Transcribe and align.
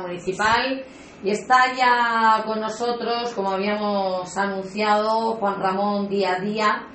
municipal 0.00 0.84
y 1.22 1.30
está 1.30 1.74
ya 1.74 2.44
con 2.44 2.60
nosotros, 2.60 3.32
como 3.34 3.50
habíamos 3.50 4.36
anunciado, 4.36 5.36
Juan 5.36 5.60
Ramón 5.60 6.08
Día 6.08 6.38
Día, 6.38 6.86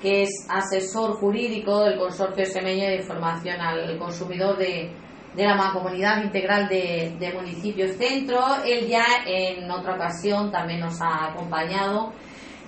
que 0.00 0.22
es 0.22 0.46
asesor 0.48 1.12
jurídico 1.14 1.84
del 1.84 1.98
Consorcio 1.98 2.44
Semeño 2.46 2.88
de 2.88 2.96
Información 2.96 3.60
al 3.60 3.98
Consumidor 3.98 4.56
de, 4.56 4.90
de 5.34 5.44
la 5.44 5.54
Mancomunidad 5.54 6.22
Integral 6.22 6.68
de, 6.68 7.16
de, 7.18 7.32
Municipios 7.32 7.96
Centro. 7.96 8.40
Él 8.64 8.86
ya 8.86 9.04
en 9.26 9.70
otra 9.70 9.94
ocasión 9.94 10.50
también 10.50 10.80
nos 10.80 11.00
ha 11.00 11.30
acompañado. 11.32 12.12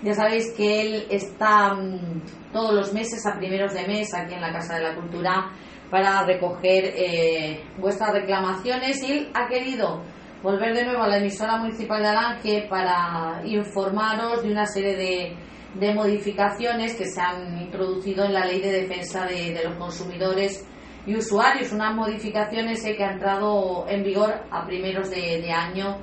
Ya 0.03 0.15
sabéis 0.15 0.53
que 0.55 0.83
él 0.83 1.07
está 1.11 1.75
mm, 1.75 2.53
todos 2.53 2.75
los 2.75 2.93
meses 2.93 3.25
a 3.27 3.37
primeros 3.39 3.73
de 3.73 3.87
mes 3.87 4.15
aquí 4.15 4.35
en 4.35 4.41
la 4.43 4.53
Casa 4.53 4.77
de 4.77 4.83
la 4.83 4.95
Cultura 4.95 5.51
para 5.91 6.25
recoger 6.25 6.93
eh, 6.97 7.61
vuestras 7.79 8.13
reclamaciones. 8.13 9.03
Y 9.03 9.29
ha 9.35 9.47
querido 9.49 10.03
volver 10.43 10.75
de 10.75 10.85
nuevo 10.85 11.03
a 11.03 11.09
la 11.09 11.19
emisora 11.19 11.57
municipal 11.57 12.03
de 12.03 12.09
Alange 12.09 12.67
para 12.69 13.43
informaros 13.45 14.43
de 14.43 14.51
una 14.51 14.67
serie 14.67 14.97
de, 14.97 15.37
de 15.79 15.95
modificaciones 15.95 16.95
que 16.95 17.07
se 17.07 17.21
han 17.21 17.61
introducido 17.61 18.25
en 18.25 18.33
la 18.33 18.45
ley 18.45 18.61
de 18.61 18.73
defensa 18.73 19.27
de, 19.27 19.61
los 19.65 19.77
consumidores 19.77 20.67
y 21.07 21.15
usuarios, 21.15 21.73
unas 21.73 21.95
modificaciones 21.95 22.85
eh, 22.85 22.97
que 22.97 23.05
han 23.05 23.15
entrado 23.15 23.87
en 23.89 24.03
vigor 24.03 24.35
a 24.51 24.67
primeros 24.67 25.11
de, 25.11 25.51
año, 25.53 25.99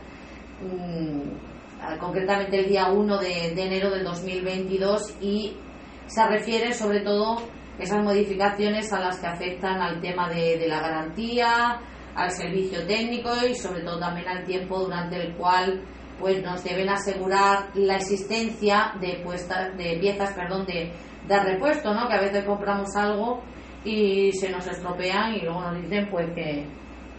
mmm, 0.61 1.99
concretamente 1.99 2.59
el 2.59 2.69
día 2.69 2.89
1 2.89 3.17
de, 3.17 3.53
de 3.53 3.63
enero 3.63 3.89
del 3.89 4.03
2022 4.05 5.17
y 5.21 5.57
se 6.05 6.25
refiere 6.27 6.73
sobre 6.73 7.01
todo 7.01 7.41
esas 7.79 8.03
modificaciones 8.03 8.91
a 8.93 8.99
las 8.99 9.19
que 9.19 9.27
afectan 9.27 9.81
al 9.81 9.99
tema 10.01 10.29
de, 10.29 10.57
de, 10.57 10.67
la 10.67 10.79
garantía, 10.79 11.79
al 12.15 12.31
servicio 12.31 12.85
técnico 12.85 13.31
y 13.47 13.55
sobre 13.55 13.81
todo 13.81 13.99
también 13.99 14.27
al 14.27 14.43
tiempo 14.43 14.79
durante 14.79 15.17
el 15.17 15.35
cual 15.35 15.81
pues 16.19 16.41
nos 16.43 16.63
deben 16.63 16.89
asegurar 16.89 17.69
la 17.73 17.95
existencia 17.95 18.93
de 19.01 19.21
puestas 19.23 19.75
de 19.77 19.97
piezas 19.99 20.31
perdón 20.33 20.65
de, 20.65 20.91
de 21.27 21.39
repuesto 21.39 21.93
¿no? 21.93 22.07
que 22.07 22.13
a 22.13 22.21
veces 22.21 22.45
compramos 22.45 22.95
algo 22.95 23.41
y 23.83 24.31
se 24.33 24.49
nos 24.49 24.65
estropean 24.67 25.33
y 25.35 25.41
luego 25.41 25.61
nos 25.61 25.81
dicen 25.81 26.07
pues 26.09 26.27
que, 26.33 26.65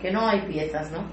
que 0.01 0.11
no 0.11 0.27
hay 0.29 0.43
piezas 0.47 0.91
¿no? 0.93 1.05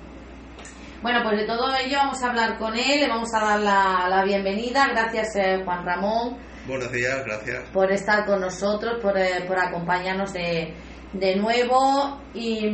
bueno 1.02 1.22
pues 1.24 1.38
de 1.40 1.46
todo 1.46 1.74
ello 1.76 1.98
vamos 1.98 2.24
a 2.24 2.30
hablar 2.30 2.58
con 2.58 2.76
él 2.76 3.02
le 3.02 3.08
vamos 3.10 3.34
a 3.34 3.44
dar 3.44 3.60
la, 3.60 4.08
la 4.08 4.24
bienvenida 4.24 4.88
gracias 4.90 5.36
eh, 5.36 5.62
Juan 5.66 5.86
Ramón 5.86 6.38
Buenos 6.68 6.92
días, 6.92 7.26
gracias. 7.26 7.64
Por 7.74 7.92
estar 7.92 8.26
con 8.26 8.40
nosotros, 8.40 9.00
por, 9.02 9.18
eh, 9.18 9.44
por 9.48 9.58
acompañarnos 9.58 10.32
de, 10.32 10.74
de 11.12 11.36
nuevo. 11.36 12.22
Y, 12.36 12.68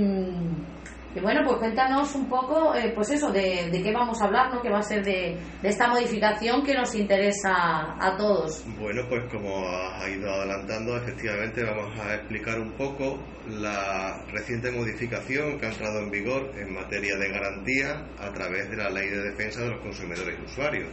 y, 1.16 1.20
bueno, 1.22 1.42
pues 1.46 1.58
cuéntanos 1.58 2.14
un 2.14 2.28
poco, 2.28 2.76
eh, 2.76 2.92
pues 2.94 3.10
eso, 3.12 3.32
de, 3.32 3.70
de, 3.72 3.82
qué 3.82 3.94
vamos 3.94 4.22
a 4.22 4.26
hablar, 4.26 4.54
¿no? 4.54 4.62
Que 4.62 4.70
va 4.70 4.80
a 4.80 4.84
ser 4.84 5.06
de, 5.06 5.38
de, 5.62 5.70
esta 5.70 5.88
modificación 5.88 6.64
que 6.64 6.74
nos 6.74 6.94
interesa 6.96 7.96
a 7.98 8.18
todos. 8.18 8.66
Bueno, 8.78 9.04
pues 9.08 9.24
como 9.32 9.66
ha 9.66 10.08
ido 10.10 10.30
adelantando, 10.30 10.98
efectivamente 10.98 11.64
vamos 11.64 11.98
a 11.98 12.16
explicar 12.16 12.60
un 12.60 12.74
poco 12.74 13.24
la 13.48 14.22
reciente 14.34 14.70
modificación 14.70 15.58
que 15.58 15.66
ha 15.66 15.70
entrado 15.70 16.00
en 16.00 16.12
vigor 16.12 16.52
en 16.58 16.74
materia 16.74 17.16
de 17.16 17.30
garantía 17.30 18.06
a 18.20 18.34
través 18.34 18.70
de 18.70 18.76
la 18.76 18.90
Ley 18.90 19.10
de 19.10 19.30
Defensa 19.32 19.62
de 19.62 19.70
los 19.70 19.82
Consumidores 19.82 20.38
y 20.38 20.44
Usuarios. 20.44 20.90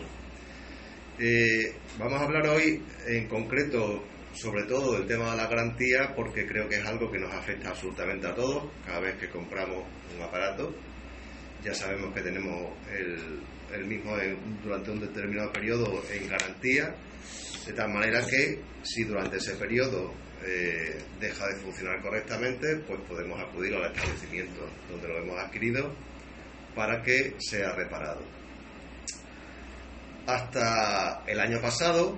Eh, 1.18 1.72
vamos 1.96 2.20
a 2.20 2.24
hablar 2.24 2.44
hoy 2.48 2.82
en 3.06 3.28
concreto 3.28 4.02
sobre 4.34 4.64
todo 4.64 4.94
del 4.94 5.06
tema 5.06 5.30
de 5.30 5.36
la 5.36 5.46
garantía 5.46 6.12
porque 6.16 6.44
creo 6.44 6.68
que 6.68 6.74
es 6.76 6.84
algo 6.84 7.08
que 7.08 7.20
nos 7.20 7.32
afecta 7.32 7.68
absolutamente 7.68 8.26
a 8.26 8.34
todos 8.34 8.64
cada 8.84 8.98
vez 8.98 9.16
que 9.18 9.28
compramos 9.28 9.84
un 10.16 10.22
aparato. 10.22 10.74
Ya 11.62 11.72
sabemos 11.72 12.12
que 12.12 12.20
tenemos 12.20 12.72
el, 12.90 13.86
mismo 13.86 14.16
durante 14.62 14.90
un 14.90 15.00
determinado 15.00 15.52
periodo 15.52 16.02
en 16.10 16.28
garantía, 16.28 16.94
de 17.64 17.72
tal 17.72 17.92
manera 17.92 18.26
que 18.26 18.60
si 18.82 19.04
durante 19.04 19.36
ese 19.36 19.54
periodo 19.54 20.12
eh, 20.44 20.98
deja 21.20 21.46
de 21.46 21.54
funcionar 21.60 22.02
correctamente, 22.02 22.76
pues 22.88 23.00
podemos 23.08 23.40
acudir 23.40 23.72
al 23.74 23.92
establecimiento 23.92 24.68
donde 24.90 25.08
lo 25.08 25.18
hemos 25.18 25.38
adquirido 25.38 25.94
para 26.74 27.02
que 27.02 27.34
sea 27.38 27.72
reparado. 27.72 28.43
Hasta 30.26 31.22
el 31.26 31.38
año 31.38 31.60
pasado, 31.60 32.16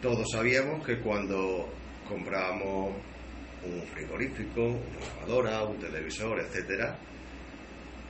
todos 0.00 0.26
sabíamos 0.32 0.84
que 0.84 0.98
cuando 1.00 1.72
comprábamos 2.08 2.96
un 3.64 3.86
frigorífico, 3.86 4.62
una 4.62 5.06
lavadora, 5.14 5.62
un 5.62 5.78
televisor, 5.78 6.40
etcétera, 6.40 6.98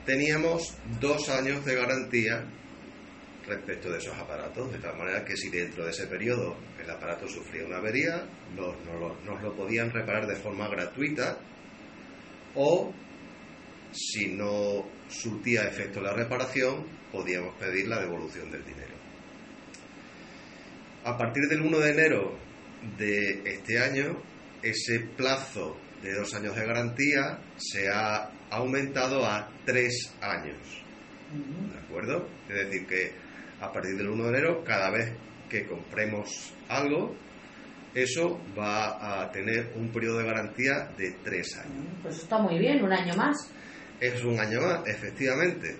teníamos 0.05 0.75
dos 0.99 1.29
años 1.29 1.63
de 1.63 1.75
garantía 1.75 2.45
respecto 3.45 3.91
de 3.91 3.99
esos 3.99 4.17
aparatos, 4.17 4.71
de 4.71 4.79
tal 4.79 4.97
manera 4.97 5.23
que 5.23 5.37
si 5.37 5.49
dentro 5.49 5.85
de 5.85 5.91
ese 5.91 6.07
periodo 6.07 6.55
el 6.81 6.89
aparato 6.89 7.27
sufría 7.27 7.65
una 7.65 7.77
avería, 7.77 8.23
nos, 8.55 8.75
nos, 8.85 9.23
nos 9.23 9.41
lo 9.43 9.55
podían 9.55 9.91
reparar 9.91 10.25
de 10.25 10.35
forma 10.35 10.67
gratuita 10.67 11.37
o 12.55 12.91
si 13.91 14.29
no 14.29 14.85
surtía 15.07 15.67
efecto 15.67 16.01
la 16.01 16.13
reparación, 16.13 17.02
podíamos 17.13 17.53
pedir 17.55 17.87
la 17.87 18.01
devolución 18.01 18.51
del 18.51 18.65
dinero. 18.65 18.95
A 21.05 21.15
partir 21.15 21.43
del 21.47 21.61
1 21.61 21.79
de 21.79 21.91
enero 21.91 22.37
de 22.97 23.43
este 23.45 23.79
año, 23.79 24.17
ese 24.63 24.99
plazo 25.15 25.77
de 26.01 26.13
dos 26.15 26.33
años 26.33 26.55
de 26.55 26.65
garantía 26.65 27.39
se 27.55 27.87
ha 27.89 28.29
aumentado 28.49 29.25
a 29.25 29.49
tres 29.65 30.13
años. 30.21 30.57
¿De 31.71 31.79
acuerdo? 31.79 32.27
Es 32.49 32.55
decir, 32.55 32.87
que 32.87 33.11
a 33.61 33.71
partir 33.71 33.95
del 33.95 34.09
1 34.09 34.23
de 34.23 34.29
enero, 34.29 34.63
cada 34.63 34.89
vez 34.89 35.13
que 35.49 35.65
compremos 35.67 36.53
algo, 36.67 37.15
eso 37.93 38.41
va 38.57 39.21
a 39.21 39.31
tener 39.31 39.71
un 39.75 39.89
periodo 39.91 40.17
de 40.17 40.25
garantía 40.25 40.91
de 40.97 41.11
tres 41.23 41.57
años. 41.57 41.85
Pues 42.01 42.17
está 42.17 42.39
muy 42.39 42.57
bien, 42.57 42.83
un 42.83 42.91
año 42.91 43.15
más. 43.15 43.51
Es 43.99 44.23
un 44.23 44.39
año 44.39 44.61
más, 44.61 44.87
efectivamente. 44.87 45.77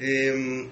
Eh, 0.00 0.68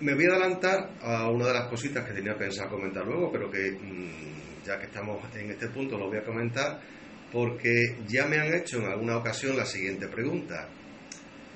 me 0.00 0.14
voy 0.14 0.24
a 0.26 0.34
adelantar 0.34 0.90
a 1.00 1.30
una 1.30 1.46
de 1.46 1.54
las 1.54 1.68
cositas 1.68 2.06
que 2.06 2.12
tenía 2.12 2.36
pensado 2.36 2.70
comentar 2.70 3.04
luego, 3.06 3.32
pero 3.32 3.50
que 3.50 3.72
mmm, 3.72 4.64
ya 4.64 4.78
que 4.78 4.86
estamos 4.86 5.18
en 5.34 5.50
este 5.50 5.68
punto 5.68 5.96
lo 5.96 6.08
voy 6.08 6.18
a 6.18 6.24
comentar 6.24 6.80
porque 7.32 7.96
ya 8.06 8.26
me 8.26 8.38
han 8.38 8.52
hecho 8.54 8.78
en 8.78 8.86
alguna 8.86 9.16
ocasión 9.16 9.56
la 9.56 9.64
siguiente 9.64 10.08
pregunta. 10.08 10.68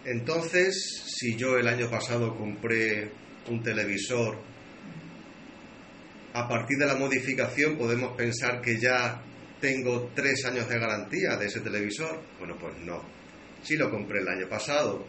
Entonces, 0.05 1.05
si 1.07 1.37
yo 1.37 1.59
el 1.59 1.69
año 1.69 1.91
pasado 1.91 2.35
compré 2.35 3.11
un 3.49 3.63
televisor, 3.63 4.39
a 6.33 6.49
partir 6.49 6.79
de 6.79 6.87
la 6.87 6.95
modificación 6.95 7.77
podemos 7.77 8.17
pensar 8.17 8.61
que 8.63 8.79
ya 8.79 9.21
tengo 9.61 10.11
tres 10.15 10.45
años 10.47 10.69
de 10.69 10.79
garantía 10.79 11.37
de 11.37 11.47
ese 11.47 11.61
televisor. 11.61 12.21
Bueno, 12.39 12.57
pues 12.59 12.79
no. 12.79 13.03
Si 13.63 13.77
lo 13.77 13.91
compré 13.91 14.21
el 14.21 14.29
año 14.29 14.49
pasado, 14.49 15.05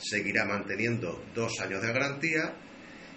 seguirá 0.00 0.44
manteniendo 0.44 1.24
dos 1.34 1.60
años 1.60 1.82
de 1.82 1.92
garantía 1.92 2.54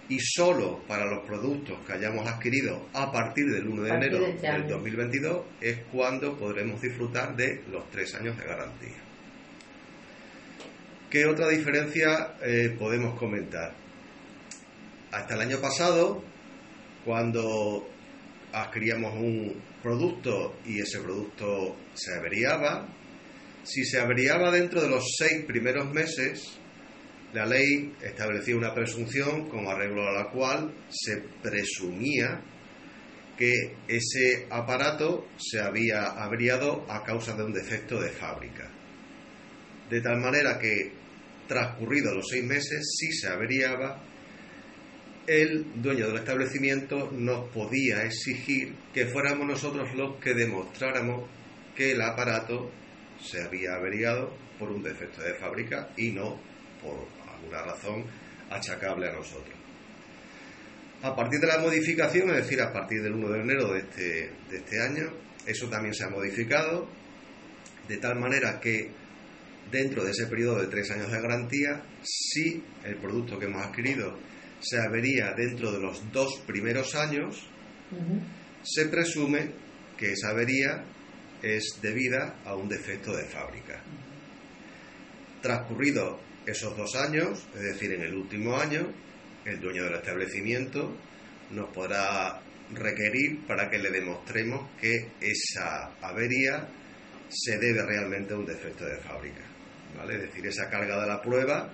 y 0.08 0.18
solo 0.20 0.82
para 0.86 1.06
los 1.06 1.24
productos 1.26 1.78
que 1.86 1.94
hayamos 1.94 2.26
adquirido 2.26 2.88
a 2.92 3.10
partir 3.10 3.46
del 3.46 3.66
1 3.66 3.82
de 3.82 3.90
enero 3.90 4.18
de 4.20 4.30
este 4.30 4.52
del 4.52 4.68
2022 4.68 5.44
es 5.60 5.78
cuando 5.90 6.36
podremos 6.36 6.80
disfrutar 6.80 7.34
de 7.34 7.62
los 7.70 7.90
tres 7.90 8.14
años 8.14 8.36
de 8.36 8.44
garantía. 8.44 9.02
¿Qué 11.10 11.26
otra 11.26 11.48
diferencia 11.48 12.34
eh, 12.42 12.74
podemos 12.78 13.18
comentar? 13.18 13.72
Hasta 15.12 15.34
el 15.34 15.40
año 15.42 15.60
pasado, 15.60 16.22
cuando 17.04 17.88
adquiríamos 18.52 19.14
un 19.14 19.62
producto 19.82 20.56
y 20.66 20.80
ese 20.80 21.00
producto 21.00 21.76
se 21.94 22.14
averiaba, 22.18 22.88
si 23.62 23.84
se 23.84 24.00
averiaba 24.00 24.50
dentro 24.50 24.82
de 24.82 24.88
los 24.88 25.04
seis 25.16 25.44
primeros 25.46 25.92
meses, 25.92 26.58
la 27.34 27.44
ley 27.46 27.92
establecía 28.00 28.56
una 28.56 28.72
presunción 28.72 29.48
como 29.48 29.68
arreglo 29.68 30.08
a 30.08 30.12
la 30.12 30.30
cual 30.30 30.72
se 30.88 31.20
presumía 31.42 32.40
que 33.36 33.74
ese 33.88 34.46
aparato 34.48 35.26
se 35.36 35.60
había 35.60 36.04
averiado 36.04 36.86
a 36.88 37.02
causa 37.02 37.34
de 37.34 37.42
un 37.42 37.52
defecto 37.52 38.00
de 38.00 38.10
fábrica. 38.10 38.70
De 39.90 40.00
tal 40.00 40.20
manera 40.20 40.60
que, 40.60 40.92
transcurridos 41.48 42.14
los 42.14 42.28
seis 42.28 42.44
meses, 42.44 42.94
si 42.96 43.12
se 43.12 43.26
averiaba, 43.26 44.00
el 45.26 45.82
dueño 45.82 46.06
del 46.06 46.18
establecimiento 46.18 47.10
nos 47.10 47.48
podía 47.48 48.04
exigir 48.04 48.76
que 48.92 49.06
fuéramos 49.06 49.48
nosotros 49.48 49.92
los 49.96 50.20
que 50.20 50.34
demostráramos 50.34 51.28
que 51.74 51.90
el 51.92 52.00
aparato 52.00 52.70
se 53.20 53.42
había 53.42 53.74
averiado 53.74 54.36
por 54.56 54.70
un 54.70 54.84
defecto 54.84 55.20
de 55.20 55.34
fábrica 55.34 55.88
y 55.96 56.12
no 56.12 56.38
por 56.80 57.23
alguna 57.44 57.62
razón 57.62 58.04
achacable 58.50 59.08
a 59.08 59.12
nosotros. 59.12 59.54
A 61.02 61.14
partir 61.14 61.38
de 61.40 61.46
la 61.46 61.58
modificación, 61.58 62.30
es 62.30 62.36
decir, 62.36 62.60
a 62.62 62.72
partir 62.72 63.02
del 63.02 63.12
1 63.12 63.28
de 63.28 63.40
enero 63.40 63.72
de 63.72 63.80
este, 63.80 64.30
de 64.48 64.56
este 64.56 64.80
año, 64.80 65.12
eso 65.46 65.68
también 65.68 65.94
se 65.94 66.04
ha 66.04 66.08
modificado, 66.08 66.88
de 67.86 67.98
tal 67.98 68.18
manera 68.18 68.58
que 68.58 68.90
dentro 69.70 70.04
de 70.04 70.12
ese 70.12 70.26
periodo 70.26 70.60
de 70.60 70.68
tres 70.68 70.90
años 70.90 71.10
de 71.10 71.20
garantía, 71.20 71.82
si 72.02 72.62
el 72.84 72.96
producto 72.96 73.38
que 73.38 73.46
hemos 73.46 73.66
adquirido 73.66 74.16
se 74.60 74.80
avería 74.80 75.32
dentro 75.36 75.72
de 75.72 75.80
los 75.80 76.10
dos 76.10 76.42
primeros 76.46 76.94
años, 76.94 77.46
se 78.62 78.86
presume 78.86 79.50
que 79.98 80.12
esa 80.12 80.30
avería 80.30 80.84
es 81.42 81.78
debida 81.82 82.40
a 82.44 82.54
un 82.54 82.68
defecto 82.68 83.14
de 83.14 83.24
fábrica. 83.26 83.82
Transcurridos 85.42 86.18
esos 86.46 86.76
dos 86.76 86.94
años, 86.96 87.46
es 87.54 87.60
decir, 87.60 87.92
en 87.92 88.02
el 88.02 88.14
último 88.14 88.56
año, 88.56 88.92
el 89.44 89.60
dueño 89.60 89.84
del 89.84 89.94
establecimiento 89.94 90.96
nos 91.50 91.68
podrá 91.70 92.40
requerir 92.72 93.46
para 93.46 93.68
que 93.68 93.78
le 93.78 93.90
demostremos 93.90 94.70
que 94.80 95.12
esa 95.20 95.92
avería 96.00 96.66
se 97.28 97.58
debe 97.58 97.84
realmente 97.84 98.34
a 98.34 98.38
un 98.38 98.46
defecto 98.46 98.84
de 98.84 98.96
fábrica. 98.98 99.42
¿vale? 99.96 100.16
Es 100.16 100.22
decir, 100.22 100.46
esa 100.46 100.68
carga 100.68 101.00
de 101.00 101.06
la 101.06 101.20
prueba 101.20 101.70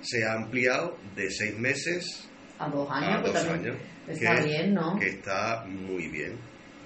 se 0.00 0.24
ha 0.24 0.34
ampliado 0.34 0.98
de 1.14 1.30
seis 1.30 1.58
meses 1.58 2.28
a 2.58 2.68
dos 2.68 2.88
años, 2.90 3.20
a 3.20 3.32
dos 3.32 3.44
años 3.46 3.76
está 4.06 4.36
que, 4.36 4.44
bien, 4.44 4.74
¿no? 4.74 4.98
que 4.98 5.08
está 5.08 5.64
muy 5.66 6.08
bien. 6.08 6.38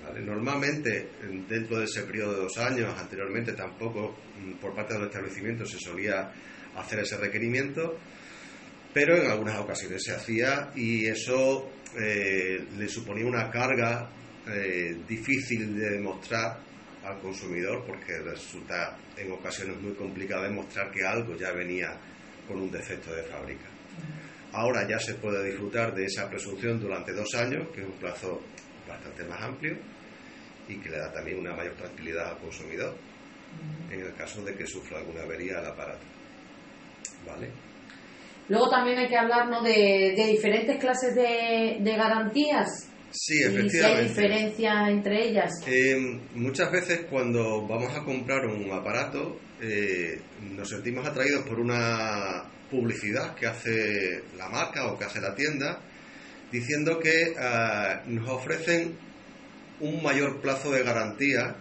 ¿vale? 0.04 0.20
Normalmente, 0.20 1.10
dentro 1.48 1.78
de 1.78 1.84
ese 1.84 2.02
periodo 2.02 2.32
de 2.34 2.42
dos 2.42 2.58
años, 2.58 2.94
anteriormente 2.98 3.52
tampoco 3.52 4.16
mm, 4.38 4.54
por 4.54 4.74
parte 4.74 4.94
del 4.94 5.04
establecimiento 5.04 5.64
se 5.66 5.78
solía 5.78 6.32
hacer 6.76 7.00
ese 7.00 7.16
requerimiento, 7.16 7.98
pero 8.92 9.16
en 9.16 9.30
algunas 9.30 9.58
ocasiones 9.58 10.02
se 10.02 10.12
hacía 10.12 10.70
y 10.74 11.06
eso 11.06 11.70
eh, 11.98 12.64
le 12.76 12.88
suponía 12.88 13.26
una 13.26 13.50
carga 13.50 14.10
eh, 14.46 14.96
difícil 15.06 15.78
de 15.78 15.90
demostrar 15.90 16.58
al 17.04 17.18
consumidor 17.20 17.84
porque 17.86 18.18
resulta 18.18 18.96
en 19.16 19.32
ocasiones 19.32 19.80
muy 19.80 19.94
complicado 19.94 20.42
demostrar 20.42 20.90
que 20.90 21.04
algo 21.04 21.36
ya 21.36 21.52
venía 21.52 21.96
con 22.46 22.60
un 22.60 22.70
defecto 22.70 23.12
de 23.14 23.22
fábrica. 23.24 23.66
Ahora 24.52 24.86
ya 24.88 24.98
se 24.98 25.14
puede 25.14 25.44
disfrutar 25.48 25.94
de 25.94 26.04
esa 26.06 26.28
presunción 26.28 26.80
durante 26.80 27.12
dos 27.12 27.32
años, 27.34 27.68
que 27.72 27.82
es 27.82 27.86
un 27.86 27.94
plazo 27.94 28.42
bastante 28.88 29.24
más 29.24 29.40
amplio 29.42 29.76
y 30.68 30.76
que 30.76 30.90
le 30.90 30.98
da 30.98 31.12
también 31.12 31.38
una 31.38 31.54
mayor 31.54 31.74
tranquilidad 31.74 32.30
al 32.30 32.38
consumidor 32.38 32.96
en 33.90 34.00
el 34.00 34.14
caso 34.14 34.42
de 34.42 34.54
que 34.54 34.66
sufra 34.66 34.98
alguna 34.98 35.22
avería 35.22 35.58
al 35.58 35.66
aparato. 35.66 36.19
¿Vale? 37.26 37.50
Luego 38.48 38.68
también 38.68 38.98
hay 38.98 39.08
que 39.08 39.16
hablarnos 39.16 39.62
de, 39.64 40.14
de 40.16 40.26
diferentes 40.26 40.78
clases 40.78 41.14
de, 41.14 41.78
de 41.80 41.96
garantías. 41.96 42.88
Sí, 43.12 43.34
Y 43.34 43.38
si 43.38 43.44
hay 43.44 43.56
efectivamente. 43.56 44.02
diferencia 44.08 44.88
entre 44.88 45.28
ellas. 45.28 45.50
Eh, 45.66 46.20
muchas 46.34 46.70
veces 46.70 47.06
cuando 47.10 47.66
vamos 47.66 47.92
a 47.96 48.04
comprar 48.04 48.46
un 48.46 48.70
aparato 48.72 49.38
eh, 49.60 50.20
nos 50.42 50.68
sentimos 50.68 51.06
atraídos 51.06 51.42
por 51.46 51.58
una 51.60 52.44
publicidad 52.70 53.34
que 53.34 53.46
hace 53.46 54.22
la 54.36 54.48
marca 54.48 54.86
o 54.92 54.98
que 54.98 55.04
hace 55.04 55.20
la 55.20 55.34
tienda 55.34 55.80
diciendo 56.52 56.98
que 57.00 57.34
ah, 57.38 58.02
nos 58.06 58.28
ofrecen 58.28 58.96
un 59.80 60.02
mayor 60.02 60.40
plazo 60.40 60.70
de 60.70 60.82
garantía 60.84 61.56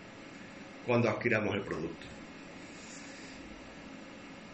cuando 0.86 1.10
adquiramos 1.10 1.56
el 1.56 1.62
producto. 1.62 2.06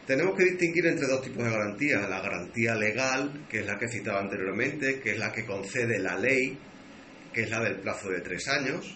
Tenemos 0.06 0.38
que 0.38 0.46
distinguir 0.46 0.86
entre 0.86 1.08
dos 1.08 1.22
tipos 1.22 1.44
de 1.44 1.50
garantías. 1.50 2.08
La 2.08 2.22
garantía 2.22 2.76
legal, 2.76 3.46
que 3.50 3.60
es 3.60 3.66
la 3.66 3.80
que 3.80 3.88
citaba 3.88 4.20
anteriormente, 4.20 5.00
que 5.00 5.12
es 5.12 5.18
la 5.18 5.32
que 5.32 5.46
concede 5.46 6.00
la 6.00 6.18
ley, 6.18 6.58
que 7.34 7.44
es 7.44 7.50
la 7.50 7.60
del 7.62 7.78
plazo 7.78 8.10
de 8.10 8.22
tres 8.22 8.48
años, 8.48 8.96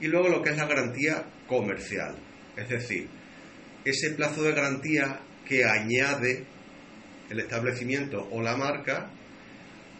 y 0.00 0.06
luego 0.06 0.28
lo 0.28 0.42
que 0.42 0.50
es 0.50 0.56
la 0.56 0.66
garantía 0.66 1.24
comercial, 1.46 2.14
es 2.56 2.68
decir, 2.68 3.08
ese 3.84 4.10
plazo 4.10 4.42
de 4.42 4.52
garantía 4.52 5.20
que 5.46 5.64
añade 5.64 6.44
el 7.30 7.40
establecimiento 7.40 8.28
o 8.30 8.42
la 8.42 8.56
marca 8.56 9.10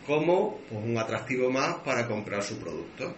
como 0.06 0.60
pues, 0.68 0.84
un 0.84 0.96
atractivo 0.98 1.50
más 1.50 1.76
para 1.84 2.06
comprar 2.06 2.42
su 2.42 2.58
producto. 2.58 3.14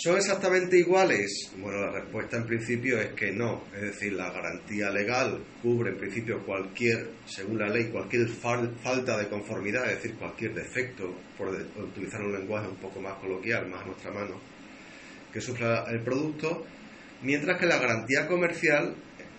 ¿Son 0.00 0.16
exactamente 0.16 0.78
iguales? 0.78 1.52
Bueno, 1.58 1.80
la 1.80 1.90
respuesta 1.90 2.36
en 2.36 2.46
principio 2.46 3.00
es 3.00 3.08
que 3.14 3.32
no. 3.32 3.64
Es 3.74 3.80
decir, 3.82 4.12
la 4.12 4.30
garantía 4.30 4.90
legal 4.90 5.42
cubre 5.60 5.90
en 5.90 5.98
principio 5.98 6.44
cualquier, 6.46 7.10
según 7.26 7.58
la 7.58 7.68
ley, 7.68 7.86
cualquier 7.90 8.28
fal- 8.28 8.76
falta 8.80 9.18
de 9.18 9.28
conformidad, 9.28 9.90
es 9.90 9.96
decir, 10.00 10.14
cualquier 10.16 10.54
defecto, 10.54 11.12
por 11.36 11.50
de- 11.58 11.64
por 11.64 11.82
utilizar 11.84 12.20
un 12.20 12.32
lenguaje 12.32 12.68
un 12.68 12.76
poco 12.76 13.00
más 13.00 13.18
coloquial, 13.18 13.68
más 13.68 13.82
a 13.82 13.86
nuestra 13.86 14.12
mano, 14.12 14.40
que 15.32 15.40
sufra 15.40 15.84
el 15.90 16.00
producto, 16.04 16.64
mientras 17.22 17.58
que 17.58 17.66
la 17.66 17.78
garantía 17.78 18.28
comercial 18.28 18.94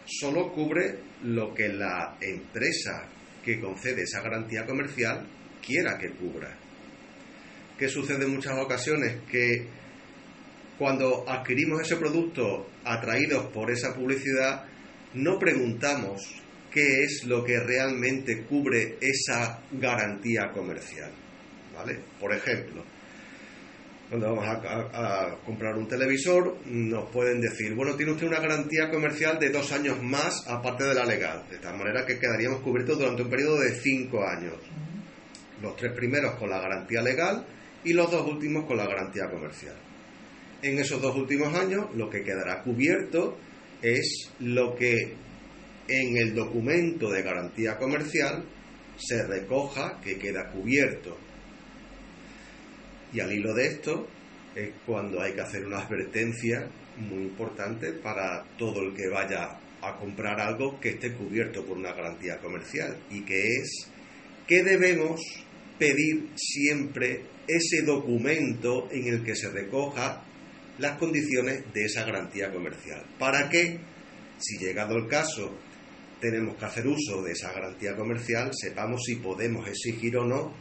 solo 0.06 0.52
cubre 0.52 1.00
lo 1.24 1.54
que 1.54 1.70
la 1.70 2.18
empresa 2.20 3.08
que 3.46 3.62
concede 3.62 4.02
esa 4.04 4.20
garantía 4.22 4.66
comercial 4.66 5.26
quiera 5.66 5.98
que 5.98 6.10
cubra. 6.12 6.58
¿Qué 7.78 7.88
sucede 7.88 8.26
en 8.26 8.32
muchas 8.34 8.58
ocasiones? 8.60 9.20
Que 9.32 9.80
cuando 10.80 11.26
adquirimos 11.30 11.82
ese 11.82 11.98
producto 11.98 12.68
atraídos 12.86 13.46
por 13.48 13.70
esa 13.70 13.94
publicidad, 13.94 14.64
no 15.14 15.38
preguntamos 15.38 16.22
qué 16.72 17.04
es 17.04 17.26
lo 17.26 17.44
que 17.44 17.60
realmente 17.60 18.44
cubre 18.46 18.98
esa 19.02 19.60
garantía 19.74 20.50
comercial. 20.52 21.12
¿Vale? 21.76 22.00
Por 22.20 22.34
ejemplo, 22.34 22.84
cuando 24.10 24.34
vamos 24.36 24.46
a, 24.48 24.52
a- 24.54 25.26
a 25.34 25.36
comprar 25.46 25.76
un 25.76 25.88
televisor, 25.88 26.58
nos 26.66 27.10
pueden 27.12 27.40
decir, 27.42 27.76
bueno, 27.76 27.96
tiene 27.96 28.14
usted 28.14 28.28
una 28.28 28.40
garantía 28.40 28.90
comercial 28.90 29.38
de 29.38 29.50
dos 29.50 29.72
años 29.72 30.02
más 30.02 30.48
aparte 30.48 30.84
de 30.86 30.96
la 30.96 31.06
legal, 31.06 31.44
de 31.50 31.58
tal 31.58 31.78
manera 31.78 32.06
que 32.06 32.18
quedaríamos 32.20 32.62
cubiertos 32.62 32.98
durante 32.98 33.22
un 33.22 33.30
periodo 33.30 33.60
de 33.60 33.72
cinco 33.76 34.26
años. 34.26 34.56
Los 35.62 35.76
tres 35.76 35.92
primeros 35.94 36.36
con 36.36 36.50
la 36.50 36.60
garantía 36.60 37.02
legal 37.02 37.46
y 37.84 37.94
los 37.94 38.10
dos 38.10 38.26
últimos 38.28 38.66
con 38.66 38.78
la 38.78 38.86
garantía 38.88 39.30
comercial. 39.30 39.76
En 40.62 40.78
esos 40.78 41.02
dos 41.02 41.16
últimos 41.16 41.54
años 41.54 41.86
lo 41.96 42.10
que 42.10 42.24
quedará 42.24 42.62
cubierto 42.64 43.38
es 43.82 44.30
lo 44.40 44.76
que 44.76 45.14
en 45.88 46.18
el 46.18 46.36
documento 46.36 47.10
de 47.10 47.22
garantía 47.24 47.78
comercial 47.78 48.44
se 48.98 49.26
recoja 49.26 50.00
que 50.02 50.18
queda 50.18 50.50
cubierto. 50.52 51.18
Y 53.14 53.22
al 53.22 53.32
hilo 53.32 53.54
de 53.54 53.68
esto 53.68 54.08
es 54.56 54.72
cuando 54.86 55.22
hay 55.22 55.34
que 55.34 55.42
hacer 55.42 55.66
una 55.66 55.80
advertencia 55.80 56.70
muy 56.98 57.24
importante 57.24 57.94
para 57.94 58.44
todo 58.58 58.82
el 58.82 58.94
que 58.94 59.08
vaya 59.08 59.58
a 59.82 59.96
comprar 59.98 60.40
algo 60.42 60.80
que 60.80 60.90
esté 60.90 61.14
cubierto 61.14 61.66
por 61.66 61.78
una 61.78 61.94
garantía 61.94 62.38
comercial 62.40 62.98
y 63.10 63.22
que 63.22 63.56
es 63.56 63.90
que 64.46 64.64
debemos 64.64 65.22
pedir 65.78 66.30
siempre 66.36 67.24
ese 67.48 67.84
documento 67.84 68.90
en 68.92 69.08
el 69.08 69.24
que 69.24 69.36
se 69.36 69.50
recoja 69.50 70.26
las 70.80 70.98
condiciones 70.98 71.64
de 71.74 71.86
esa 71.86 72.04
garantía 72.06 72.52
comercial. 72.52 73.06
Para 73.18 73.50
que, 73.50 73.80
si 74.38 74.58
llegado 74.58 74.96
el 74.96 75.08
caso, 75.08 75.58
tenemos 76.20 76.58
que 76.58 76.66
hacer 76.66 76.88
uso 76.88 77.22
de 77.22 77.34
esa 77.34 77.52
garantía 77.52 77.96
comercial, 77.96 78.52
sepamos 78.54 79.04
si 79.06 79.16
podemos 79.16 79.68
exigir 79.68 80.18
o 80.18 80.26
no 80.26 80.54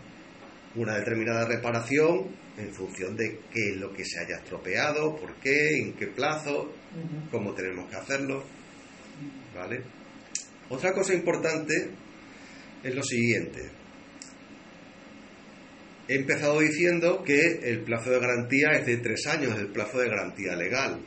una 0.75 0.97
determinada 0.97 1.47
reparación 1.47 2.29
en 2.57 2.73
función 2.73 3.17
de 3.17 3.41
qué 3.53 3.71
es 3.71 3.77
lo 3.77 3.93
que 3.93 4.05
se 4.05 4.21
haya 4.21 4.37
estropeado, 4.37 5.17
por 5.17 5.35
qué, 5.37 5.79
en 5.79 5.95
qué 5.95 6.09
plazo, 6.09 6.73
cómo 7.31 7.55
tenemos 7.55 7.89
que 7.89 7.97
hacerlo. 7.97 8.45
¿Vale? 9.55 9.83
Otra 10.69 10.93
cosa 10.93 11.15
importante 11.15 11.91
es 12.83 12.95
lo 12.95 13.03
siguiente. 13.03 13.78
He 16.09 16.15
empezado 16.15 16.61
diciendo 16.61 17.23
que 17.23 17.61
el 17.65 17.83
plazo 17.83 18.11
de 18.11 18.19
garantía 18.19 18.71
es 18.73 18.87
de 18.87 18.97
tres 18.97 19.27
años, 19.27 19.59
el 19.59 19.69
plazo 19.69 19.99
de 19.99 20.09
garantía 20.09 20.57
legal. 20.57 21.01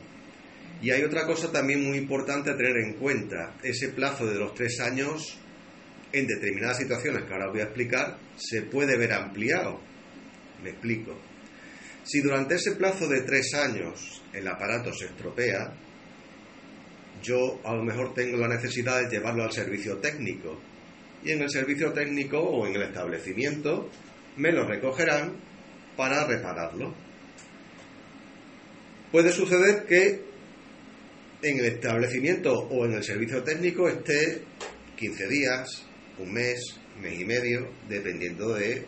Y 0.80 0.92
hay 0.92 1.02
otra 1.02 1.26
cosa 1.26 1.50
también 1.50 1.84
muy 1.84 1.98
importante 1.98 2.50
a 2.50 2.56
tener 2.56 2.76
en 2.76 2.94
cuenta. 2.94 3.56
Ese 3.64 3.88
plazo 3.88 4.26
de 4.26 4.38
los 4.38 4.54
tres 4.54 4.78
años, 4.78 5.38
en 6.12 6.26
determinadas 6.28 6.78
situaciones 6.78 7.24
que 7.24 7.32
ahora 7.32 7.50
voy 7.50 7.60
a 7.60 7.64
explicar, 7.64 8.16
se 8.36 8.62
puede 8.62 8.96
ver 8.96 9.12
ampliado. 9.12 9.80
Me 10.62 10.70
explico. 10.70 11.18
Si 12.04 12.20
durante 12.20 12.54
ese 12.54 12.76
plazo 12.76 13.08
de 13.08 13.22
tres 13.22 13.54
años 13.54 14.22
el 14.32 14.46
aparato 14.46 14.92
se 14.92 15.06
estropea, 15.06 15.72
yo 17.22 17.60
a 17.64 17.74
lo 17.74 17.82
mejor 17.82 18.14
tengo 18.14 18.36
la 18.36 18.48
necesidad 18.48 19.02
de 19.02 19.16
llevarlo 19.16 19.42
al 19.42 19.52
servicio 19.52 19.98
técnico. 19.98 20.60
Y 21.24 21.32
en 21.32 21.42
el 21.42 21.50
servicio 21.50 21.92
técnico 21.92 22.38
o 22.38 22.66
en 22.66 22.76
el 22.76 22.82
establecimiento 22.82 23.90
me 24.36 24.52
lo 24.52 24.66
recogerán 24.66 25.36
para 25.96 26.26
repararlo. 26.26 26.94
Puede 29.10 29.30
suceder 29.30 29.84
que 29.84 30.24
en 31.42 31.58
el 31.58 31.64
establecimiento 31.66 32.52
o 32.52 32.86
en 32.86 32.92
el 32.92 33.02
servicio 33.02 33.42
técnico 33.42 33.88
esté 33.88 34.42
15 34.96 35.28
días, 35.28 35.86
un 36.18 36.32
mes, 36.32 36.78
mes 37.00 37.20
y 37.20 37.24
medio, 37.24 37.68
dependiendo 37.88 38.54
de, 38.54 38.72
eh, 38.76 38.86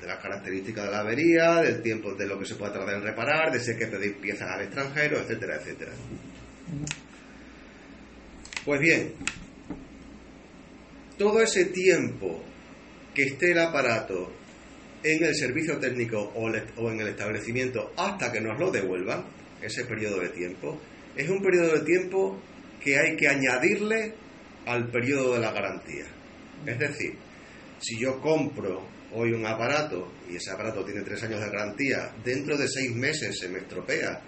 de 0.00 0.06
las 0.06 0.18
características 0.20 0.86
de 0.86 0.90
la 0.90 1.00
avería, 1.00 1.62
del 1.62 1.82
tiempo 1.82 2.14
de 2.14 2.26
lo 2.26 2.38
que 2.38 2.46
se 2.46 2.56
pueda 2.56 2.72
tardar 2.72 2.96
en 2.96 3.02
reparar, 3.02 3.52
de 3.52 3.60
si 3.60 3.72
hay 3.72 3.78
que 3.78 3.86
pedir 3.86 4.16
piezas 4.16 4.48
al 4.50 4.62
extranjero, 4.62 5.18
etcétera, 5.20 5.56
etcétera. 5.56 5.92
Pues 8.64 8.80
bien, 8.80 9.12
todo 11.16 11.40
ese 11.40 11.66
tiempo 11.66 12.42
que 13.16 13.22
esté 13.22 13.52
el 13.52 13.58
aparato 13.58 14.30
en 15.02 15.24
el 15.24 15.34
servicio 15.34 15.78
técnico 15.78 16.20
o, 16.34 16.50
en 16.90 17.00
el 17.00 17.08
establecimiento 17.08 17.94
hasta 17.96 18.30
que 18.30 18.42
nos 18.42 18.58
lo 18.60 18.70
devuelvan, 18.70 19.24
ese 19.62 19.86
periodo 19.86 20.20
de 20.20 20.28
tiempo, 20.28 20.78
es 21.16 21.26
un 21.30 21.40
periodo 21.40 21.78
de 21.78 21.80
tiempo 21.80 22.38
que 22.78 22.98
hay 22.98 23.16
que 23.16 23.26
añadirle 23.26 24.12
al 24.66 24.90
periodo 24.90 25.32
de 25.32 25.40
la 25.40 25.50
garantía. 25.50 26.04
Es 26.66 26.78
decir, 26.78 27.14
si 27.80 27.98
yo 27.98 28.20
compro 28.20 28.86
hoy 29.14 29.32
un 29.32 29.46
aparato 29.46 30.12
y 30.30 30.36
ese 30.36 30.50
aparato 30.50 30.84
tiene 30.84 31.00
tres 31.00 31.22
años 31.22 31.40
de 31.40 31.48
garantía, 31.48 32.14
dentro 32.22 32.58
de 32.58 32.68
seis 32.68 32.94
meses 32.94 33.38
se 33.38 33.48
me 33.48 33.60
estropea 33.60 34.20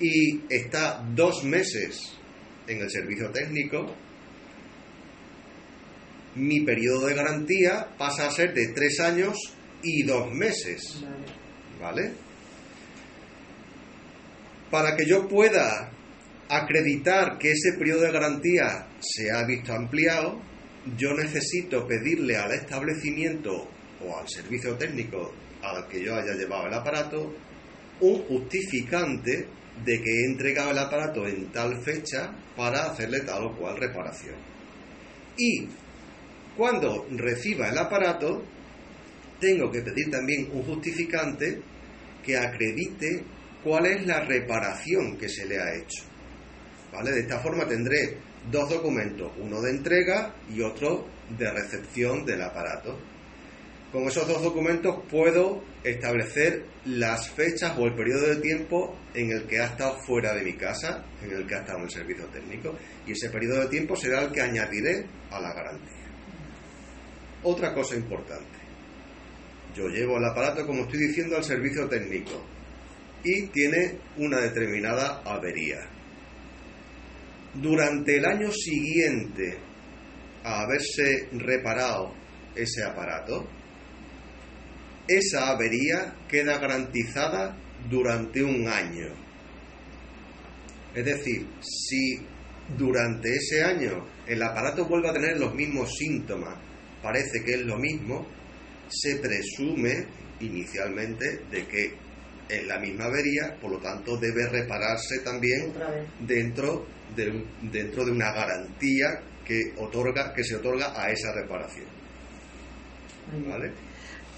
y 0.00 0.40
está 0.50 1.06
dos 1.14 1.44
meses 1.44 2.18
en 2.66 2.80
el 2.80 2.90
servicio 2.90 3.30
técnico, 3.30 3.94
mi 6.38 6.60
periodo 6.60 7.06
de 7.06 7.14
garantía 7.14 7.88
pasa 7.98 8.26
a 8.26 8.30
ser 8.30 8.54
de 8.54 8.68
tres 8.68 9.00
años 9.00 9.36
y 9.82 10.02
dos 10.04 10.32
meses. 10.32 11.04
¿Vale? 11.80 12.12
Para 14.70 14.96
que 14.96 15.06
yo 15.06 15.26
pueda 15.28 15.90
acreditar 16.48 17.38
que 17.38 17.52
ese 17.52 17.72
periodo 17.78 18.02
de 18.02 18.12
garantía 18.12 18.86
se 19.00 19.30
ha 19.30 19.44
visto 19.44 19.72
ampliado, 19.72 20.40
yo 20.96 21.12
necesito 21.14 21.86
pedirle 21.86 22.36
al 22.36 22.52
establecimiento 22.52 23.68
o 24.04 24.16
al 24.16 24.28
servicio 24.28 24.74
técnico 24.76 25.32
al 25.62 25.88
que 25.88 26.02
yo 26.04 26.14
haya 26.14 26.34
llevado 26.34 26.66
el 26.66 26.74
aparato 26.74 27.34
un 28.00 28.22
justificante 28.22 29.48
de 29.84 30.02
que 30.02 30.10
he 30.10 30.24
entregado 30.24 30.70
el 30.70 30.78
aparato 30.78 31.26
en 31.26 31.50
tal 31.52 31.82
fecha 31.82 32.32
para 32.56 32.90
hacerle 32.90 33.20
tal 33.20 33.44
o 33.44 33.56
cual 33.56 33.76
reparación. 33.76 34.36
Y 35.36 35.68
cuando 36.58 37.06
reciba 37.12 37.68
el 37.68 37.78
aparato, 37.78 38.42
tengo 39.40 39.70
que 39.70 39.80
pedir 39.80 40.10
también 40.10 40.50
un 40.52 40.64
justificante 40.64 41.62
que 42.24 42.36
acredite 42.36 43.22
cuál 43.62 43.86
es 43.86 44.04
la 44.04 44.24
reparación 44.24 45.16
que 45.16 45.28
se 45.28 45.46
le 45.46 45.56
ha 45.56 45.76
hecho. 45.76 46.02
¿Vale? 46.92 47.12
De 47.12 47.20
esta 47.20 47.38
forma 47.38 47.64
tendré 47.68 48.18
dos 48.50 48.68
documentos, 48.68 49.30
uno 49.38 49.60
de 49.60 49.70
entrega 49.70 50.34
y 50.52 50.60
otro 50.60 51.06
de 51.38 51.48
recepción 51.48 52.24
del 52.24 52.42
aparato. 52.42 52.98
Con 53.92 54.08
esos 54.08 54.26
dos 54.26 54.42
documentos 54.42 55.04
puedo 55.08 55.62
establecer 55.84 56.64
las 56.86 57.30
fechas 57.30 57.78
o 57.78 57.86
el 57.86 57.94
periodo 57.94 58.34
de 58.34 58.36
tiempo 58.36 58.98
en 59.14 59.30
el 59.30 59.46
que 59.46 59.60
ha 59.60 59.66
estado 59.66 59.96
fuera 60.04 60.34
de 60.34 60.42
mi 60.42 60.54
casa, 60.54 61.04
en 61.22 61.30
el 61.30 61.46
que 61.46 61.54
ha 61.54 61.60
estado 61.60 61.78
en 61.78 61.84
el 61.84 61.90
servicio 61.90 62.26
técnico, 62.26 62.76
y 63.06 63.12
ese 63.12 63.30
periodo 63.30 63.60
de 63.60 63.68
tiempo 63.68 63.94
será 63.94 64.22
el 64.22 64.32
que 64.32 64.40
añadiré 64.40 65.06
a 65.30 65.40
la 65.40 65.54
garantía. 65.54 65.97
Otra 67.42 67.72
cosa 67.72 67.94
importante. 67.94 68.58
Yo 69.74 69.88
llevo 69.88 70.18
el 70.18 70.24
aparato, 70.24 70.66
como 70.66 70.82
estoy 70.82 70.98
diciendo, 71.06 71.36
al 71.36 71.44
servicio 71.44 71.88
técnico 71.88 72.44
y 73.22 73.46
tiene 73.48 73.98
una 74.16 74.40
determinada 74.40 75.22
avería. 75.24 75.78
Durante 77.54 78.16
el 78.16 78.24
año 78.24 78.50
siguiente 78.52 79.58
a 80.44 80.62
haberse 80.62 81.28
reparado 81.32 82.12
ese 82.54 82.84
aparato, 82.84 83.46
esa 85.06 85.50
avería 85.50 86.14
queda 86.28 86.58
garantizada 86.58 87.56
durante 87.88 88.42
un 88.42 88.68
año. 88.68 89.08
Es 90.94 91.04
decir, 91.04 91.46
si 91.60 92.20
durante 92.76 93.34
ese 93.34 93.62
año 93.62 94.06
el 94.26 94.42
aparato 94.42 94.86
vuelve 94.86 95.08
a 95.08 95.12
tener 95.12 95.38
los 95.38 95.54
mismos 95.54 95.90
síntomas, 95.96 96.67
parece 97.02 97.44
que 97.44 97.52
es 97.52 97.60
lo 97.62 97.76
mismo, 97.76 98.26
se 98.88 99.16
presume 99.16 100.06
inicialmente 100.40 101.40
de 101.50 101.66
que 101.66 101.92
es 102.48 102.66
la 102.66 102.78
misma 102.78 103.04
avería, 103.04 103.54
por 103.60 103.72
lo 103.72 103.78
tanto 103.78 104.16
debe 104.16 104.48
repararse 104.48 105.18
también 105.22 105.72
dentro 106.20 106.86
de, 107.14 107.44
dentro 107.70 108.04
de 108.04 108.12
una 108.12 108.32
garantía 108.32 109.20
que 109.44 109.72
otorga 109.78 110.32
que 110.34 110.44
se 110.44 110.56
otorga 110.56 110.92
a 110.94 111.10
esa 111.10 111.32
reparación. 111.32 111.86
¿Vale? 113.46 113.72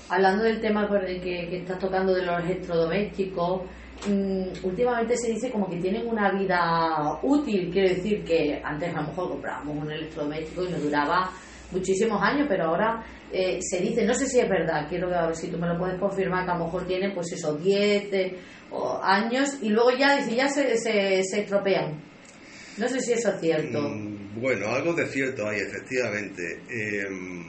Hablando 0.09 0.43
del 0.43 0.61
tema 0.61 0.89
que, 0.89 1.21
que 1.21 1.57
estás 1.59 1.79
tocando 1.79 2.13
de 2.13 2.23
los 2.25 2.43
electrodomésticos, 2.43 3.63
mm, 4.09 4.65
últimamente 4.65 5.17
se 5.17 5.29
dice 5.29 5.53
como 5.53 5.71
que 5.71 5.77
tienen 5.77 6.07
una 6.09 6.33
vida 6.33 7.21
útil, 7.23 7.71
quiere 7.71 7.95
decir 7.95 8.25
que 8.25 8.61
antes 8.65 8.93
a 8.93 9.03
lo 9.03 9.09
mejor 9.09 9.29
comprábamos 9.31 9.85
un 9.85 9.91
electrodoméstico 9.93 10.65
y 10.65 10.71
nos 10.71 10.83
duraba 10.83 11.31
muchísimos 11.73 12.21
años, 12.23 12.47
pero 12.49 12.65
ahora 12.65 13.05
eh, 13.33 13.59
se 13.61 13.81
dice, 13.81 14.05
no 14.05 14.15
sé 14.15 14.27
si 14.27 14.41
es 14.41 14.49
verdad, 14.49 14.89
quiero 14.89 15.09
ver 15.09 15.35
si 15.37 15.49
tú 15.49 15.59
me 15.59 15.69
lo 15.69 15.79
puedes 15.79 15.99
confirmar, 15.99 16.45
que 16.45 16.51
a 16.51 16.59
lo 16.59 16.65
mejor 16.65 16.87
tiene 16.87 17.11
pues 17.15 17.33
esos 17.33 17.63
10 17.63 18.11
años 19.03 19.59
y 19.63 19.69
luego 19.69 19.91
ya 19.99 20.17
dice, 20.17 20.37
ya 20.37 20.49
se, 20.49 20.77
se, 20.77 21.23
se, 21.23 21.41
estropean. 21.41 22.03
No 22.77 22.89
sé 22.89 23.01
si 23.01 23.13
eso 23.13 23.31
es 23.31 23.41
cierto. 23.41 23.89
Mm, 23.89 24.41
bueno, 24.41 24.69
algo 24.69 24.95
de 24.95 25.07
cierto 25.07 25.47
hay, 25.49 25.61
efectivamente. 25.61 26.63
Em, 26.69 27.45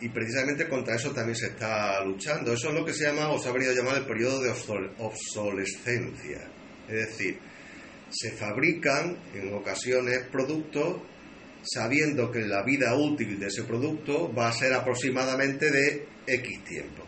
y 0.00 0.08
precisamente 0.10 0.68
contra 0.68 0.94
eso 0.94 1.10
también 1.10 1.36
se 1.36 1.46
está 1.46 2.04
luchando. 2.04 2.52
Eso 2.52 2.68
es 2.68 2.74
lo 2.74 2.84
que 2.84 2.92
se 2.92 3.06
llama, 3.06 3.30
o 3.30 3.38
se 3.38 3.48
ha 3.48 3.52
venido 3.52 3.72
a 3.72 3.74
llamar 3.74 3.96
el 3.96 4.06
periodo 4.06 4.40
de 4.40 4.50
obsolescencia. 4.98 6.48
Es 6.88 7.08
decir, 7.08 7.38
se 8.10 8.30
fabrican 8.32 9.18
en 9.34 9.52
ocasiones 9.54 10.20
productos 10.30 11.02
sabiendo 11.70 12.30
que 12.30 12.40
la 12.40 12.62
vida 12.62 12.94
útil 12.94 13.38
de 13.38 13.46
ese 13.46 13.64
producto 13.64 14.32
va 14.32 14.48
a 14.48 14.52
ser 14.52 14.72
aproximadamente 14.72 15.70
de 15.70 16.06
X 16.26 16.64
tiempo. 16.64 17.04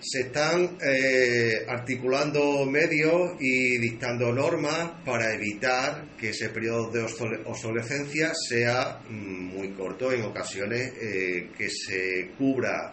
Se 0.00 0.20
están 0.20 0.76
eh, 0.82 1.64
articulando 1.66 2.66
medios 2.66 3.40
y 3.40 3.78
dictando 3.78 4.32
normas 4.32 5.02
para 5.04 5.32
evitar 5.32 6.16
que 6.18 6.30
ese 6.30 6.50
periodo 6.50 6.90
de 6.90 7.02
obsolescencia 7.46 8.32
sea 8.34 9.00
mm, 9.08 9.56
muy 9.56 9.70
corto, 9.70 10.12
en 10.12 10.22
ocasiones 10.22 10.92
eh, 11.00 11.50
que 11.56 11.70
se 11.70 12.32
cubra 12.36 12.92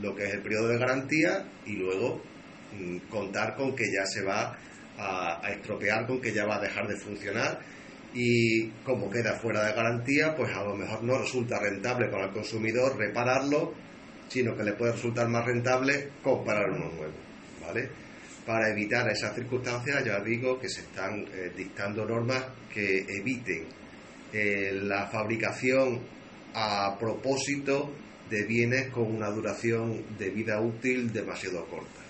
lo 0.00 0.14
que 0.14 0.26
es 0.26 0.34
el 0.34 0.42
periodo 0.42 0.68
de 0.68 0.78
garantía 0.78 1.44
y 1.66 1.72
luego 1.72 2.22
mm, 2.78 3.08
contar 3.08 3.56
con 3.56 3.74
que 3.74 3.86
ya 3.90 4.06
se 4.06 4.22
va 4.22 4.56
a 5.00 5.40
estropear, 5.52 6.08
con 6.08 6.20
que 6.20 6.32
ya 6.32 6.44
va 6.44 6.56
a 6.56 6.60
dejar 6.60 6.88
de 6.88 6.96
funcionar 6.96 7.60
y 8.14 8.68
como 8.84 9.10
queda 9.10 9.34
fuera 9.34 9.66
de 9.66 9.74
garantía, 9.74 10.34
pues 10.34 10.54
a 10.54 10.64
lo 10.64 10.74
mejor 10.74 11.02
no 11.02 11.18
resulta 11.18 11.58
rentable 11.60 12.08
para 12.08 12.26
el 12.26 12.32
consumidor 12.32 12.96
repararlo, 12.96 13.74
sino 14.28 14.56
que 14.56 14.64
le 14.64 14.72
puede 14.74 14.92
resultar 14.92 15.28
más 15.28 15.44
rentable 15.44 16.10
comprar 16.22 16.70
uno 16.70 16.90
nuevo, 16.92 17.14
¿vale? 17.60 17.88
Para 18.46 18.70
evitar 18.70 19.08
esas 19.10 19.34
circunstancias, 19.34 20.04
ya 20.04 20.20
digo 20.20 20.58
que 20.58 20.68
se 20.68 20.80
están 20.80 21.26
eh, 21.32 21.52
dictando 21.54 22.06
normas 22.06 22.44
que 22.72 23.04
eviten 23.08 23.66
eh, 24.32 24.72
la 24.72 25.06
fabricación 25.06 26.00
a 26.54 26.96
propósito 26.98 27.92
de 28.30 28.44
bienes 28.44 28.90
con 28.90 29.14
una 29.14 29.30
duración 29.30 30.18
de 30.18 30.30
vida 30.30 30.60
útil 30.60 31.12
demasiado 31.12 31.64
corta. 31.66 32.07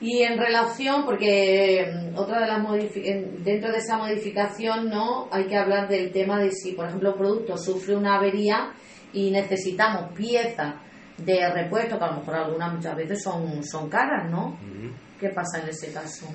Y 0.00 0.22
en 0.22 0.38
relación, 0.38 1.04
porque 1.04 1.86
mm, 1.92 2.16
otra 2.16 2.40
de 2.40 2.46
las 2.46 3.44
dentro 3.44 3.72
de 3.72 3.78
esa 3.78 3.98
modificación 3.98 4.88
no 4.88 5.28
hay 5.32 5.44
que 5.44 5.56
hablar 5.56 5.88
del 5.88 6.12
tema 6.12 6.38
de 6.40 6.52
si, 6.52 6.72
por 6.72 6.86
ejemplo, 6.86 7.12
un 7.12 7.18
producto 7.18 7.56
sufre 7.56 7.96
una 7.96 8.16
avería 8.16 8.72
y 9.12 9.30
necesitamos 9.30 10.12
piezas 10.12 10.76
de 11.16 11.50
repuesto, 11.52 11.98
que 11.98 12.04
a 12.04 12.10
lo 12.12 12.18
mejor 12.18 12.34
algunas 12.36 12.74
muchas 12.74 12.96
veces 12.96 13.22
son, 13.22 13.64
son 13.64 13.88
caras, 13.88 14.30
¿no? 14.30 14.56
¿Qué 15.18 15.30
pasa 15.30 15.60
en 15.60 15.68
ese 15.68 15.92
caso? 15.92 16.26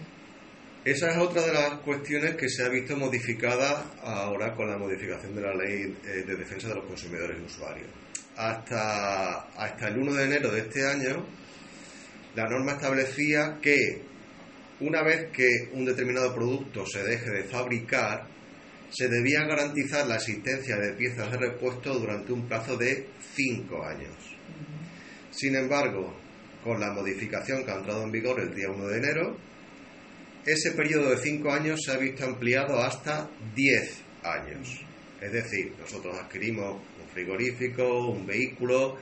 Esa 0.83 1.11
es 1.11 1.17
otra 1.17 1.41
de 1.43 1.53
las 1.53 1.79
cuestiones 1.79 2.35
que 2.35 2.49
se 2.49 2.65
ha 2.65 2.69
visto 2.69 2.97
modificada 2.97 3.85
ahora 4.03 4.53
con 4.53 4.69
la 4.69 4.77
modificación 4.77 5.33
de 5.33 5.41
la 5.41 5.55
ley 5.55 5.95
eh, 6.05 6.23
de 6.27 6.35
defensa 6.35 6.67
de 6.67 6.75
los 6.75 6.83
consumidores 6.83 7.37
y 7.39 7.45
usuarios. 7.45 7.87
Hasta, 8.35 9.47
hasta 9.55 9.87
el 9.87 9.97
1 9.99 10.13
de 10.13 10.25
enero 10.25 10.51
de 10.51 10.59
este 10.59 10.85
año, 10.85 11.25
la 12.35 12.49
norma 12.49 12.73
establecía 12.73 13.59
que 13.61 14.01
una 14.79 15.03
vez 15.03 15.29
que 15.31 15.69
un 15.73 15.85
determinado 15.85 16.33
producto 16.33 16.85
se 16.85 17.03
deje 17.03 17.29
de 17.29 17.43
fabricar, 17.43 18.27
se 18.89 19.07
debía 19.07 19.45
garantizar 19.45 20.07
la 20.07 20.15
existencia 20.15 20.77
de 20.77 20.93
piezas 20.93 21.31
de 21.31 21.37
repuesto 21.37 21.97
durante 21.97 22.33
un 22.33 22.47
plazo 22.47 22.77
de 22.77 23.07
cinco 23.33 23.83
años. 23.83 24.15
Sin 25.31 25.55
embargo, 25.55 26.13
con 26.63 26.79
la 26.79 26.91
modificación 26.91 27.65
que 27.65 27.71
ha 27.71 27.75
entrado 27.75 28.03
en 28.03 28.11
vigor 28.11 28.39
el 28.39 28.53
día 28.53 28.69
1 28.69 28.87
de 28.87 28.97
enero, 28.97 29.37
ese 30.45 30.71
periodo 30.71 31.11
de 31.11 31.17
cinco 31.17 31.51
años 31.51 31.79
se 31.83 31.91
ha 31.91 31.97
visto 31.97 32.25
ampliado 32.25 32.79
hasta 32.79 33.29
10 33.55 34.01
años. 34.23 34.81
Es 35.21 35.31
decir, 35.31 35.73
nosotros 35.79 36.17
adquirimos 36.17 36.81
un 37.01 37.07
frigorífico, 37.13 38.09
un 38.09 38.25
vehículo, 38.25 38.97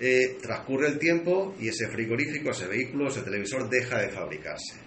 eh, 0.00 0.38
transcurre 0.42 0.88
el 0.88 0.98
tiempo 0.98 1.54
y 1.60 1.68
ese 1.68 1.88
frigorífico, 1.88 2.50
ese 2.50 2.66
vehículo, 2.66 3.08
ese 3.08 3.22
televisor 3.22 3.68
deja 3.68 3.98
de 4.00 4.08
fabricarse. 4.08 4.80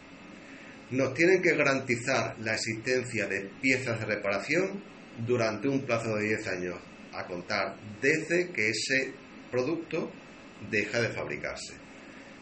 nos 0.91 1.13
tienen 1.13 1.41
que 1.41 1.55
garantizar 1.55 2.37
la 2.39 2.53
existencia 2.53 3.27
de 3.27 3.49
piezas 3.61 3.99
de 3.99 4.05
reparación 4.05 4.81
durante 5.25 5.67
un 5.67 5.81
plazo 5.85 6.15
de 6.15 6.27
10 6.27 6.47
años 6.47 6.75
a 7.13 7.25
contar 7.25 7.75
desde 8.01 8.51
que 8.51 8.69
ese 8.69 9.13
producto 9.51 10.11
deja 10.69 11.01
de 11.01 11.09
fabricarse. 11.09 11.73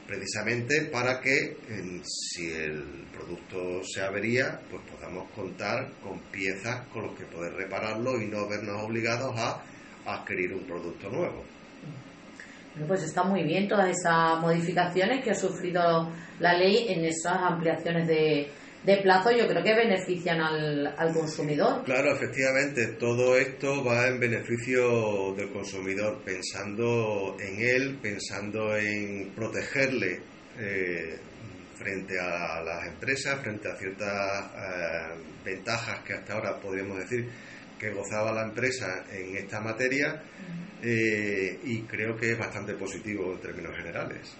Precisamente 0.05 0.85
para 0.91 1.19
que 1.19 1.57
si 2.03 2.51
el 2.51 3.07
producto 3.11 3.83
se 3.83 4.01
avería, 4.01 4.59
pues 4.69 4.83
podamos 4.91 5.31
contar 5.31 5.93
con 6.01 6.19
piezas 6.31 6.87
con 6.89 7.07
las 7.07 7.17
que 7.17 7.25
poder 7.25 7.53
repararlo 7.53 8.21
y 8.21 8.27
no 8.27 8.47
vernos 8.47 8.83
obligados 8.83 9.33
a 9.37 9.63
adquirir 10.05 10.53
un 10.53 10.65
producto 10.65 11.09
nuevo. 11.09 11.54
Pues 12.87 13.03
está 13.03 13.23
muy 13.23 13.43
bien 13.43 13.67
todas 13.67 13.89
esas 13.89 14.39
modificaciones 14.41 15.23
que 15.23 15.31
ha 15.31 15.35
sufrido 15.35 16.11
la 16.39 16.53
ley 16.57 16.87
en 16.89 17.05
esas 17.05 17.37
ampliaciones 17.37 18.07
de, 18.07 18.49
de 18.85 18.97
plazo 18.97 19.31
yo 19.31 19.47
creo 19.47 19.63
que 19.63 19.73
benefician 19.73 20.41
al, 20.41 20.87
al, 20.87 21.13
consumidor. 21.13 21.83
Claro, 21.83 22.13
efectivamente, 22.13 22.87
todo 22.99 23.37
esto 23.37 23.83
va 23.83 24.07
en 24.07 24.19
beneficio 24.19 25.33
del 25.35 25.51
consumidor, 25.51 26.21
pensando 26.23 27.37
en 27.39 27.59
él, 27.59 27.97
pensando 28.01 28.75
en 28.75 29.31
protegerle 29.33 30.19
eh, 30.59 31.17
frente 31.75 32.19
a 32.19 32.61
las 32.61 32.87
empresas, 32.87 33.41
frente 33.41 33.69
a 33.69 33.75
ciertas 33.75 34.51
eh, 34.53 35.23
ventajas 35.43 35.99
que 35.99 36.13
hasta 36.13 36.33
ahora 36.33 36.59
podríamos 36.59 36.99
decir 36.99 37.29
que 37.79 37.91
gozaba 37.91 38.31
la 38.31 38.43
empresa 38.43 39.05
en 39.11 39.35
esta 39.35 39.59
materia 39.59 40.21
eh, 40.81 41.59
y 41.63 41.81
creo 41.81 42.15
que 42.15 42.31
es 42.31 42.37
bastante 42.37 42.73
positivo 42.73 43.33
en 43.33 43.39
términos 43.39 43.75
generales. 43.75 44.35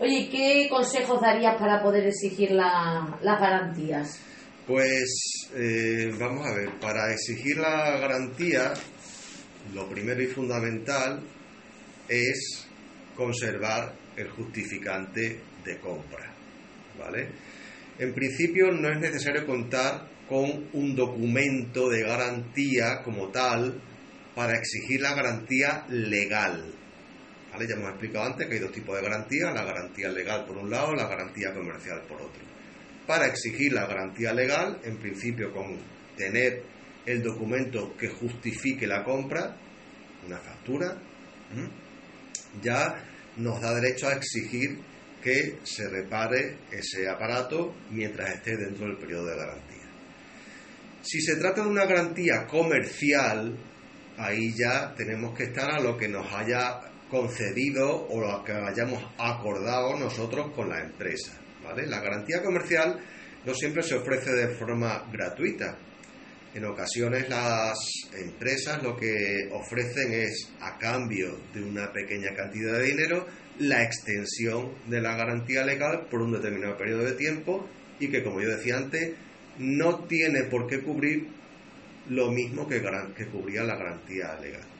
Oye, 0.00 0.28
¿qué 0.30 0.68
consejos 0.70 1.20
darías 1.20 1.56
para 1.56 1.82
poder 1.82 2.06
exigir 2.06 2.52
las 2.52 3.20
garantías? 3.22 4.20
Pues 4.66 5.48
eh, 5.54 6.12
vamos 6.18 6.46
a 6.46 6.54
ver, 6.54 6.78
para 6.78 7.12
exigir 7.12 7.56
la 7.56 7.98
garantía, 7.98 8.74
lo 9.72 9.88
primero 9.88 10.22
y 10.22 10.26
fundamental 10.26 11.22
es 12.08 12.68
conservar 13.16 13.94
el 14.16 14.28
justificante 14.30 15.40
de 15.64 15.78
compra. 15.80 16.34
¿Vale? 16.98 17.28
En 17.98 18.14
principio 18.14 18.70
no 18.72 18.90
es 18.90 18.98
necesario 18.98 19.46
contar 19.46 20.17
con 20.28 20.68
un 20.72 20.94
documento 20.94 21.88
de 21.88 22.02
garantía 22.02 23.02
como 23.02 23.28
tal 23.28 23.80
para 24.34 24.56
exigir 24.56 25.00
la 25.00 25.14
garantía 25.14 25.86
legal. 25.88 26.74
Ya 27.58 27.74
hemos 27.74 27.90
explicado 27.90 28.26
antes 28.26 28.46
que 28.46 28.54
hay 28.54 28.60
dos 28.60 28.70
tipos 28.70 28.94
de 28.96 29.02
garantía, 29.02 29.50
la 29.50 29.64
garantía 29.64 30.10
legal 30.10 30.44
por 30.46 30.58
un 30.58 30.70
lado, 30.70 30.94
la 30.94 31.08
garantía 31.08 31.52
comercial 31.52 32.02
por 32.08 32.20
otro. 32.20 32.42
Para 33.06 33.26
exigir 33.26 33.72
la 33.72 33.86
garantía 33.86 34.32
legal, 34.32 34.78
en 34.84 34.98
principio 34.98 35.52
con 35.52 35.76
tener 36.16 36.62
el 37.04 37.22
documento 37.22 37.96
que 37.96 38.08
justifique 38.08 38.86
la 38.86 39.02
compra, 39.02 39.56
una 40.26 40.38
factura, 40.38 40.98
ya 42.62 42.94
nos 43.38 43.60
da 43.60 43.74
derecho 43.74 44.08
a 44.08 44.12
exigir 44.12 44.78
que 45.22 45.58
se 45.64 45.88
repare 45.88 46.58
ese 46.70 47.08
aparato 47.08 47.74
mientras 47.90 48.34
esté 48.34 48.56
dentro 48.56 48.86
del 48.86 48.98
periodo 48.98 49.26
de 49.26 49.36
garantía. 49.36 49.77
Si 51.02 51.20
se 51.20 51.36
trata 51.36 51.62
de 51.62 51.68
una 51.68 51.86
garantía 51.86 52.46
comercial, 52.46 53.56
ahí 54.16 54.52
ya 54.54 54.94
tenemos 54.94 55.36
que 55.36 55.44
estar 55.44 55.70
a 55.70 55.80
lo 55.80 55.96
que 55.96 56.08
nos 56.08 56.32
haya 56.32 56.80
concedido 57.08 58.06
o 58.08 58.20
lo 58.20 58.44
que 58.44 58.52
hayamos 58.52 59.02
acordado 59.18 59.98
nosotros 59.98 60.52
con 60.54 60.68
la 60.68 60.80
empresa. 60.80 61.32
¿vale? 61.64 61.86
La 61.86 62.00
garantía 62.00 62.42
comercial 62.42 62.98
no 63.44 63.54
siempre 63.54 63.82
se 63.82 63.94
ofrece 63.94 64.32
de 64.32 64.48
forma 64.48 65.08
gratuita. 65.10 65.78
En 66.54 66.64
ocasiones 66.64 67.28
las 67.28 67.78
empresas 68.18 68.82
lo 68.82 68.96
que 68.96 69.48
ofrecen 69.52 70.12
es, 70.12 70.50
a 70.60 70.78
cambio 70.78 71.38
de 71.54 71.62
una 71.62 71.92
pequeña 71.92 72.34
cantidad 72.34 72.78
de 72.78 72.84
dinero, 72.84 73.26
la 73.58 73.82
extensión 73.82 74.72
de 74.86 75.00
la 75.00 75.16
garantía 75.16 75.64
legal 75.64 76.06
por 76.10 76.22
un 76.22 76.32
determinado 76.32 76.76
periodo 76.76 77.04
de 77.04 77.12
tiempo 77.12 77.68
y 78.00 78.08
que, 78.08 78.22
como 78.22 78.40
yo 78.40 78.48
decía 78.48 78.76
antes, 78.76 79.14
no 79.58 80.04
tiene 80.04 80.44
por 80.44 80.66
qué 80.66 80.80
cubrir 80.80 81.28
lo 82.08 82.30
mismo 82.30 82.66
que, 82.66 82.80
cubría 83.30 83.62
la 83.64 83.76
garantía 83.76 84.38
legal 84.40 84.78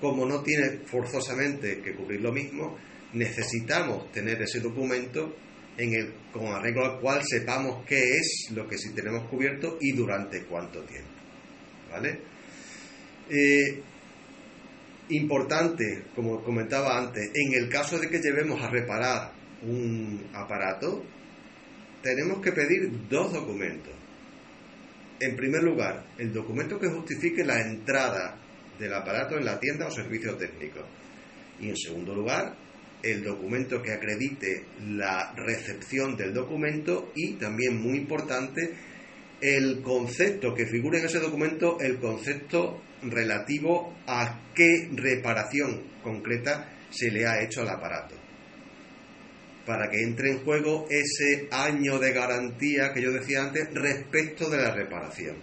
como 0.00 0.26
no 0.26 0.42
tiene 0.42 0.80
forzosamente 0.86 1.80
que 1.80 1.94
cubrir 1.94 2.20
lo 2.20 2.32
mismo, 2.32 2.78
necesitamos 3.12 4.12
tener 4.12 4.40
ese 4.42 4.60
documento 4.60 5.36
en 5.76 5.94
el, 5.94 6.14
con 6.32 6.46
arreglo 6.46 6.84
al 6.84 7.00
cual 7.00 7.22
sepamos 7.24 7.84
qué 7.86 8.16
es 8.16 8.48
lo 8.52 8.66
que 8.68 8.78
sí 8.78 8.92
tenemos 8.94 9.28
cubierto 9.28 9.78
y 9.80 9.92
durante 9.92 10.44
cuánto 10.44 10.82
tiempo. 10.82 11.10
¿Vale? 11.90 12.20
Eh, 13.30 13.80
importante, 15.10 16.04
como 16.14 16.42
comentaba 16.42 16.98
antes, 16.98 17.30
en 17.34 17.54
el 17.54 17.68
caso 17.68 17.98
de 17.98 18.08
que 18.08 18.18
llevemos 18.18 18.60
a 18.62 18.70
reparar 18.70 19.32
un 19.62 20.28
aparato, 20.34 21.04
tenemos 22.02 22.40
que 22.40 22.52
pedir 22.52 22.90
dos 23.08 23.32
documentos. 23.32 23.97
En 25.20 25.36
primer 25.36 25.62
lugar, 25.62 26.06
el 26.18 26.32
documento 26.32 26.78
que 26.78 26.88
justifique 26.88 27.44
la 27.44 27.60
entrada 27.60 28.36
del 28.78 28.94
aparato 28.94 29.36
en 29.36 29.44
la 29.44 29.58
tienda 29.58 29.88
o 29.88 29.90
servicio 29.90 30.36
técnico. 30.36 30.80
Y 31.60 31.70
en 31.70 31.76
segundo 31.76 32.14
lugar, 32.14 32.54
el 33.02 33.24
documento 33.24 33.82
que 33.82 33.92
acredite 33.92 34.64
la 34.80 35.32
recepción 35.36 36.16
del 36.16 36.32
documento 36.32 37.12
y 37.14 37.34
también 37.34 37.80
muy 37.80 37.98
importante 37.98 38.74
el 39.40 39.82
concepto 39.82 40.54
que 40.54 40.66
figure 40.66 40.98
en 40.98 41.06
ese 41.06 41.20
documento, 41.20 41.78
el 41.80 41.98
concepto 41.98 42.82
relativo 43.02 43.94
a 44.06 44.52
qué 44.54 44.88
reparación 44.92 45.82
concreta 46.02 46.76
se 46.90 47.10
le 47.10 47.26
ha 47.26 47.42
hecho 47.42 47.62
al 47.62 47.68
aparato. 47.68 48.27
Para 49.68 49.90
que 49.90 50.02
entre 50.02 50.30
en 50.30 50.38
juego 50.44 50.86
ese 50.88 51.46
año 51.50 51.98
de 51.98 52.14
garantía 52.14 52.94
que 52.94 53.02
yo 53.02 53.12
decía 53.12 53.42
antes 53.42 53.68
respecto 53.74 54.48
de 54.48 54.56
la 54.56 54.74
reparación. 54.74 55.36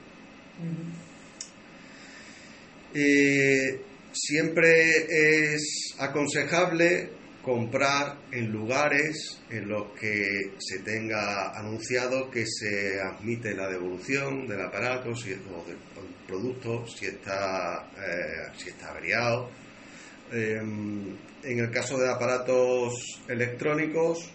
Eh, 2.92 3.82
siempre 4.12 5.54
es 5.54 5.96
aconsejable 6.00 7.12
comprar 7.44 8.18
en 8.32 8.52
lugares 8.52 9.44
en 9.52 9.70
los 9.70 9.92
que 9.92 10.54
se 10.58 10.80
tenga 10.80 11.56
anunciado 11.56 12.32
que 12.32 12.48
se 12.48 13.00
admite 13.00 13.54
la 13.54 13.70
devolución 13.70 14.48
del 14.48 14.62
aparato 14.62 15.14
si, 15.16 15.34
o 15.34 15.64
del 15.68 15.78
producto 16.26 16.88
si 16.88 17.06
está, 17.06 17.92
eh, 17.96 18.52
si 18.58 18.70
está 18.70 18.90
averiado. 18.90 19.52
Em, 20.32 21.16
en 21.44 21.60
el 21.60 21.70
caso 21.70 21.98
de 21.98 22.10
aparatos 22.10 23.22
electrónicos, 23.28 24.32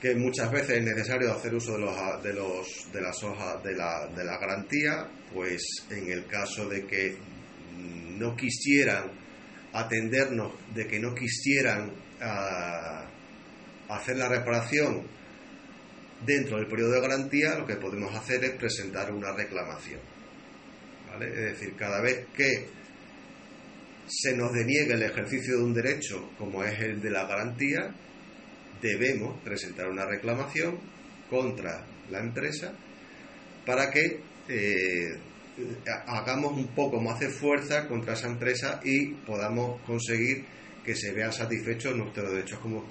que 0.00 0.14
muchas 0.14 0.50
veces 0.50 0.78
es 0.78 0.84
necesario 0.84 1.32
hacer 1.32 1.54
uso 1.54 1.72
de, 1.72 1.78
los, 1.80 2.22
de, 2.22 2.32
los, 2.32 2.92
de 2.92 3.00
las 3.00 3.22
hojas 3.22 3.62
de 3.62 3.74
la, 3.74 4.08
de 4.08 4.24
la 4.24 4.38
garantía, 4.38 5.08
pues 5.32 5.62
en 5.90 6.10
el 6.10 6.26
caso 6.26 6.68
de 6.68 6.86
que 6.86 7.16
no 7.76 8.36
quisieran 8.36 9.10
atendernos, 9.72 10.52
de 10.74 10.86
que 10.86 10.98
no 10.98 11.14
quisieran 11.14 11.92
ah, 12.20 13.06
hacer 13.88 14.16
la 14.16 14.28
reparación 14.28 15.06
dentro 16.24 16.56
del 16.58 16.66
periodo 16.66 16.92
de 16.92 17.00
garantía, 17.00 17.58
lo 17.58 17.66
que 17.66 17.76
podemos 17.76 18.14
hacer 18.14 18.42
es 18.44 18.50
presentar 18.52 19.12
una 19.12 19.32
reclamación. 19.32 20.00
Es 21.20 21.58
decir, 21.58 21.74
cada 21.76 22.00
vez 22.00 22.26
que 22.36 22.68
se 24.08 24.36
nos 24.36 24.52
deniegue 24.52 24.94
el 24.94 25.02
ejercicio 25.02 25.58
de 25.58 25.62
un 25.62 25.74
derecho, 25.74 26.30
como 26.38 26.64
es 26.64 26.78
el 26.80 27.00
de 27.00 27.10
la 27.10 27.26
garantía, 27.26 27.94
debemos 28.80 29.40
presentar 29.42 29.88
una 29.88 30.04
reclamación 30.06 30.78
contra 31.28 31.84
la 32.10 32.20
empresa 32.20 32.72
para 33.66 33.90
que 33.90 34.20
eh, 34.48 35.18
hagamos 36.06 36.52
un 36.52 36.68
poco 36.68 37.00
más 37.00 37.20
de 37.20 37.28
fuerza 37.28 37.86
contra 37.86 38.14
esa 38.14 38.28
empresa 38.28 38.80
y 38.84 39.14
podamos 39.26 39.80
conseguir 39.82 40.44
que 40.84 40.94
se 40.94 41.12
vean 41.12 41.32
satisfechos 41.32 41.94
nuestros 41.94 42.30
derechos 42.30 42.58
como, 42.60 42.84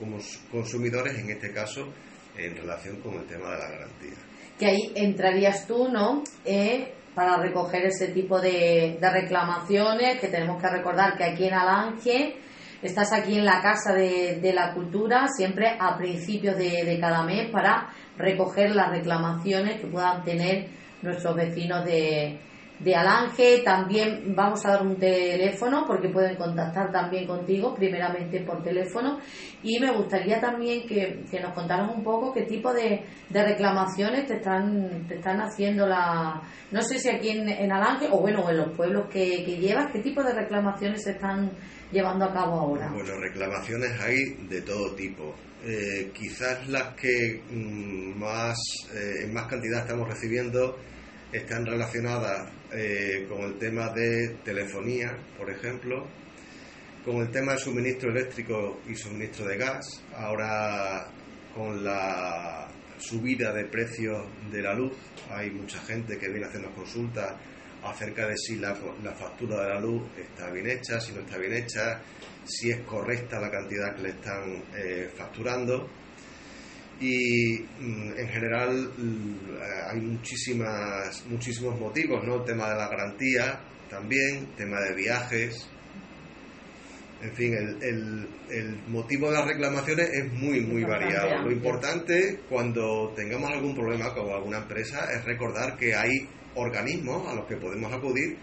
consumidores, 0.52 1.18
en 1.18 1.32
este 1.32 1.52
caso 1.52 1.92
en 2.38 2.56
relación 2.56 3.02
con 3.02 3.16
el 3.16 3.26
tema 3.26 3.52
de 3.52 3.58
la 3.58 3.70
garantía. 3.70 4.18
Que 4.60 4.68
ahí 4.68 4.92
entrarías 4.96 5.66
tú, 5.66 5.88
¿no? 5.90 6.24
Eh, 6.46 6.94
para 7.18 7.38
recoger 7.38 7.84
ese 7.88 8.10
tipo 8.10 8.40
de, 8.40 9.00
reclamaciones, 9.02 10.20
que 10.20 10.28
tenemos 10.28 10.62
que 10.62 10.70
recordar 10.70 11.18
que 11.18 11.24
aquí 11.24 11.48
en 11.48 11.56
Alange 11.56 12.36
estás 12.84 13.12
aquí 13.12 13.40
en 13.40 13.44
la 13.44 13.60
Casa 13.60 13.92
de, 13.92 14.52
la 14.54 14.72
Cultura, 14.72 15.28
siempre 15.28 15.76
a 15.80 15.98
principios 15.98 16.56
de 16.56 16.96
cada 17.02 17.24
mes, 17.24 17.50
para 17.50 17.90
recoger 18.20 18.76
las 18.76 18.92
reclamaciones 18.92 19.82
que 19.82 19.88
puedan 19.88 20.24
tener 20.24 20.68
nuestros 21.02 21.36
vecinos 21.36 21.86
de, 21.86 22.40
de 22.80 22.96
Alange. 22.96 23.62
También 23.63 24.36
vamos 24.36 24.66
a 24.66 24.72
dar 24.72 24.82
un 24.84 24.98
teléfono 24.98 25.86
porque 25.88 26.10
pueden 26.10 26.36
contactar 26.36 26.92
también 26.92 27.28
contigo, 27.28 27.74
primeramente 27.76 28.42
por 28.42 28.63
teléfono. 28.63 29.20
Y 29.63 29.80
me 29.80 29.92
gustaría 29.96 30.40
también 30.40 30.88
que, 30.88 31.24
nos 31.42 31.54
contaran 31.54 31.90
un 31.90 32.04
poco 32.04 32.34
qué 32.34 32.44
tipo 32.44 32.74
de, 32.74 33.04
reclamaciones 33.30 34.28
te 34.28 34.36
están, 34.36 35.08
te 35.08 35.16
están 35.16 35.40
haciendo 35.42 35.88
la. 35.88 36.42
No 36.72 36.82
sé 36.82 37.00
si 37.00 37.10
aquí 37.10 37.30
en, 37.30 37.72
Alange 37.72 38.08
o 38.12 38.20
bueno, 38.20 38.50
en 38.50 38.58
los 38.58 38.76
pueblos 38.76 39.08
que, 39.12 39.44
que 39.44 39.58
llevas, 39.58 39.92
qué 39.92 40.00
tipo 40.00 40.24
de 40.24 40.34
reclamaciones 40.34 41.04
se 41.04 41.12
están 41.12 41.52
llevando 41.92 42.26
a 42.26 42.34
cabo 42.34 42.60
ahora. 42.60 42.90
Bueno, 42.94 43.20
reclamaciones 43.20 44.00
hay 44.02 44.18
de 44.48 44.62
todo 44.62 44.94
tipo. 44.96 45.34
Eh, 45.66 46.12
quizás 46.13 46.68
las 46.68 46.94
que 46.96 47.42
mm, 47.50 48.20
más 48.20 48.56
eh, 48.94 49.24
en 49.24 49.34
más 49.34 49.48
cantidad 49.48 49.82
estamos 49.82 50.08
recibiendo 50.08 50.78
están 51.32 51.66
relacionadas 51.66 52.52
eh, 52.74 53.26
con 53.30 53.42
el 53.42 53.58
tema 53.58 53.90
de 53.90 54.38
telefonía, 54.44 55.18
por 55.38 55.50
ejemplo, 55.50 56.08
con 57.04 57.18
el 57.18 57.32
tema 57.32 57.54
de 57.54 57.60
suministro 57.60 58.12
eléctrico 58.12 58.82
y 58.88 58.96
suministro 58.96 59.46
de 59.46 59.58
gas, 59.58 60.04
ahora 60.16 61.08
con 61.56 61.84
la 61.84 62.68
subida 62.98 63.54
de 63.54 63.66
precios 63.66 64.26
de 64.52 64.62
la 64.62 64.74
luz, 64.74 64.94
hay 65.30 65.52
mucha 65.52 65.80
gente 65.82 66.18
que 66.18 66.30
viene 66.30 66.48
hacernos 66.48 66.74
consultas 66.74 67.34
acerca 67.84 68.28
de 68.28 68.36
si 68.38 68.58
la, 68.58 68.76
factura 69.16 69.62
de 69.63 69.70
la 69.70 69.80
luz 69.80 70.04
está 70.18 70.50
bien 70.52 70.70
hecha, 70.70 71.00
si 71.00 71.13
no 71.13 71.22
está 71.22 71.38
bien 71.38 71.54
hecha, 71.54 72.02
si 72.44 72.72
es 72.72 72.82
correcta 72.82 73.40
la 73.40 73.52
cantidad 73.52 73.96
que 73.96 74.02
le 74.02 74.10
están 74.10 74.63
eh, 74.76 75.10
facturando 75.16 75.88
y 77.00 77.60
mm, 77.80 78.18
en 78.18 78.28
general 78.30 78.92
mm, 78.98 79.36
hay 79.92 80.00
muchísimas 80.02 81.26
muchísimos 81.28 81.80
motivos 81.80 82.24
no 82.24 82.42
tema 82.44 82.70
de 82.70 82.76
la 82.76 82.88
garantía 82.88 83.60
también 83.90 84.48
tema 84.56 84.80
de 84.82 84.96
viajes. 84.96 85.70
En 87.22 87.34
fin 87.34 87.54
el, 87.56 88.28
el, 88.52 88.78
motivo 88.88 89.32
de 89.32 89.38
las 89.38 89.48
reclamaciones 89.48 90.10
es 90.14 90.32
muy 90.34 90.62
muy 90.62 90.84
variado. 90.84 91.42
lo 91.42 91.52
importante 91.52 92.42
cuando 92.48 93.12
tengamos 93.16 93.50
algún 93.52 93.74
problema 93.74 94.14
con 94.14 94.30
alguna 94.30 94.60
empresa 94.60 95.12
es 95.12 95.26
recordar 95.26 95.78
que 95.78 95.96
hay 95.96 96.28
organismos 96.54 97.28
a 97.28 97.34
los 97.34 97.48
que 97.48 97.58
podemos 97.58 97.92
acudir 97.92 98.38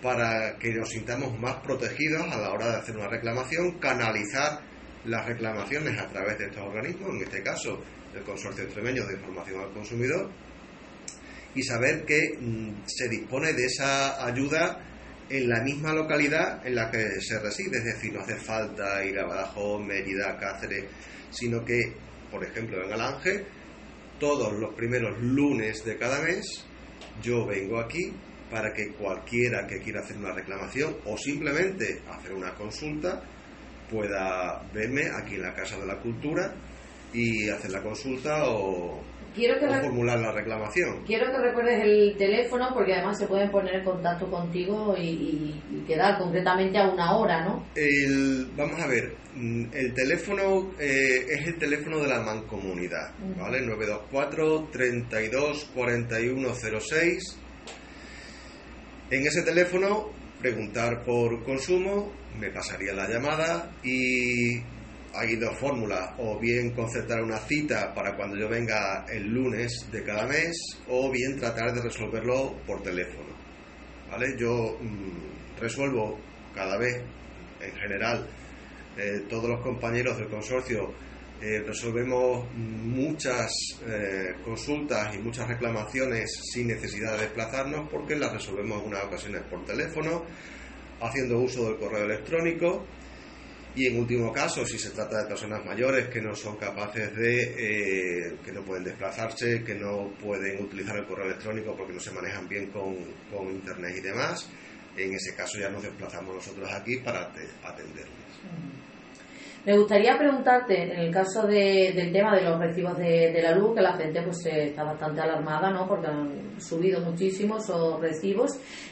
para 0.00 0.56
que 0.58 0.72
nos 0.74 0.90
sintamos 0.90 1.36
más 1.40 1.56
protegidos 1.56 2.22
a 2.30 2.38
la 2.38 2.52
hora 2.52 2.70
de 2.70 2.76
hacer 2.76 2.96
una 2.96 3.08
reclamación 3.08 3.78
canalizar 3.78 4.60
las 5.04 5.26
reclamaciones 5.26 5.98
a 5.98 6.08
través 6.08 6.38
de 6.38 6.46
estos 6.46 6.62
organismos, 6.62 7.10
en 7.10 7.22
este 7.22 7.42
caso 7.42 7.82
el 8.14 8.22
Consorcio 8.22 8.64
Extremeño 8.64 9.04
de 9.06 9.14
Información 9.14 9.60
al 9.60 9.72
Consumidor, 9.72 10.30
y 11.54 11.62
saber 11.62 12.04
que 12.04 12.36
mm, 12.38 12.82
se 12.86 13.08
dispone 13.08 13.52
de 13.52 13.66
esa 13.66 14.24
ayuda 14.24 14.80
en 15.28 15.48
la 15.48 15.62
misma 15.62 15.92
localidad 15.92 16.66
en 16.66 16.74
la 16.74 16.90
que 16.90 17.20
se 17.20 17.38
reside, 17.40 17.78
es 17.78 17.84
decir, 17.84 18.12
no 18.12 18.20
hace 18.20 18.36
falta 18.36 19.04
ir 19.04 19.18
a 19.18 19.26
Badajoz, 19.26 19.84
Mérida, 19.84 20.36
Cáceres, 20.38 20.84
sino 21.30 21.64
que, 21.64 21.92
por 22.30 22.44
ejemplo, 22.44 22.84
en 22.84 22.92
Alange, 22.92 23.44
todos 24.18 24.52
los 24.52 24.74
primeros 24.74 25.18
lunes 25.20 25.84
de 25.84 25.96
cada 25.96 26.20
mes, 26.20 26.64
yo 27.22 27.46
vengo 27.46 27.80
aquí 27.80 28.12
para 28.50 28.72
que 28.72 28.92
cualquiera 28.92 29.66
que 29.66 29.80
quiera 29.80 30.00
hacer 30.00 30.16
una 30.16 30.32
reclamación 30.32 30.96
o 31.06 31.16
simplemente 31.16 32.02
hacer 32.08 32.32
una 32.32 32.54
consulta 32.54 33.22
pueda 33.90 34.62
verme 34.72 35.02
aquí 35.16 35.34
en 35.34 35.42
la 35.42 35.54
Casa 35.54 35.78
de 35.78 35.86
la 35.86 35.98
Cultura 35.98 36.52
y 37.12 37.48
hacer 37.48 37.70
la 37.70 37.82
consulta 37.82 38.48
o, 38.48 39.00
formular 39.82 40.18
la 40.20 40.32
reclamación. 40.32 41.04
Quiero 41.04 41.26
que 41.30 41.38
recuerdes 41.38 41.82
el 41.82 42.16
teléfono 42.16 42.70
porque 42.72 42.94
además 42.94 43.18
se 43.18 43.26
pueden 43.26 43.50
poner 43.50 43.76
en 43.76 43.84
contacto 43.84 44.30
contigo 44.30 44.94
y, 44.96 45.60
quedar 45.86 46.18
concretamente 46.18 46.78
a 46.78 46.88
una 46.88 47.16
hora, 47.16 47.44
¿no? 47.44 47.66
El, 47.74 48.48
vamos 48.56 48.80
a 48.80 48.86
ver, 48.86 49.14
mm, 49.34 49.64
el 49.72 49.92
teléfono 49.92 50.70
eh, 50.78 51.26
es 51.28 51.46
el 51.46 51.58
teléfono 51.58 51.98
de 52.00 52.08
la 52.08 52.20
mancomunidad, 52.20 53.12
¿vale? 53.38 53.60
924 53.60 54.68
32 54.72 55.70
4106. 55.74 57.38
En 59.10 59.26
ese 59.26 59.42
teléfono 59.42 60.10
preguntar 60.40 61.02
por 61.04 61.42
consumo, 61.44 62.12
me 62.38 62.50
pasaría 62.50 62.92
la 62.92 63.08
llamada 63.08 63.70
y 63.82 64.58
hay 65.16 65.36
dos 65.36 65.56
fórmulas, 65.58 66.14
o 66.18 66.38
bien 66.40 66.70
concertar 66.72 67.22
una 67.22 67.38
cita 67.38 67.94
para 67.94 68.16
cuando 68.16 68.36
yo 68.36 68.48
venga 68.48 69.04
el 69.08 69.28
lunes 69.28 69.86
de 69.92 70.02
cada 70.02 70.26
mes, 70.26 70.56
o 70.88 71.10
bien 71.10 71.38
tratar 71.38 71.72
de 71.72 71.82
resolverlo 71.82 72.56
por 72.66 72.82
teléfono. 72.82 73.32
¿Vale? 74.10 74.36
Yo 74.36 74.76
mm, 74.80 75.60
resuelvo 75.60 76.18
cada 76.54 76.76
vez, 76.78 77.02
en 77.60 77.72
general, 77.76 78.26
eh, 78.96 79.24
todos 79.28 79.48
los 79.48 79.60
compañeros 79.60 80.18
del 80.18 80.28
consorcio 80.28 80.92
eh, 81.40 81.62
resolvemos 81.66 82.46
muchas 82.54 83.52
eh, 83.86 84.34
consultas 84.44 85.14
y 85.14 85.18
muchas 85.18 85.48
reclamaciones 85.48 86.30
sin 86.52 86.68
necesidad 86.68 87.16
de 87.16 87.22
desplazarnos 87.22 87.88
porque 87.90 88.14
las 88.14 88.32
resolvemos 88.32 88.80
en 88.80 88.88
unas 88.88 89.04
ocasiones 89.04 89.42
por 89.50 89.64
teléfono, 89.64 90.24
haciendo 91.06 91.38
uso 91.38 91.66
del 91.66 91.78
correo 91.78 92.04
electrónico 92.04 92.84
y 93.76 93.86
en 93.88 93.98
último 93.98 94.32
caso, 94.32 94.64
si 94.64 94.78
se 94.78 94.90
trata 94.90 95.22
de 95.22 95.28
personas 95.28 95.64
mayores 95.64 96.08
que 96.08 96.20
no 96.20 96.36
son 96.36 96.56
capaces 96.56 97.14
de, 97.16 97.42
eh, 97.42 98.36
que 98.44 98.52
no 98.52 98.62
pueden 98.62 98.84
desplazarse, 98.84 99.64
que 99.64 99.74
no 99.74 100.12
pueden 100.22 100.62
utilizar 100.62 100.96
el 100.96 101.06
correo 101.06 101.26
electrónico 101.26 101.74
porque 101.76 101.92
no 101.92 102.00
se 102.00 102.12
manejan 102.12 102.48
bien 102.48 102.70
con, 102.70 102.94
con 103.32 103.50
Internet 103.50 103.96
y 103.98 104.00
demás, 104.00 104.48
en 104.96 105.12
ese 105.12 105.34
caso 105.34 105.58
ya 105.58 105.70
nos 105.70 105.82
desplazamos 105.82 106.36
nosotros 106.36 106.70
aquí 106.70 106.98
para 106.98 107.32
atenderles. 107.64 108.83
Me 109.66 109.78
gustaría 109.78 110.18
preguntarte, 110.18 110.92
en 110.92 110.98
el 111.00 111.10
caso 111.10 111.46
del 111.46 112.12
tema 112.12 112.36
de 112.36 112.42
los 112.42 112.58
recibos 112.58 112.98
de, 112.98 113.40
la 113.42 113.52
luz, 113.52 113.74
que 113.74 113.80
la 113.80 113.94
gente 113.94 114.20
pues 114.20 114.44
está 114.44 114.84
bastante 114.84 115.22
alarmada, 115.22 115.70
¿no? 115.70 115.88
Porque 115.88 116.06
han 116.06 116.60
subido 116.60 117.00
muchísimo 117.00 117.56
esos 117.56 117.98
recibos. 117.98 118.50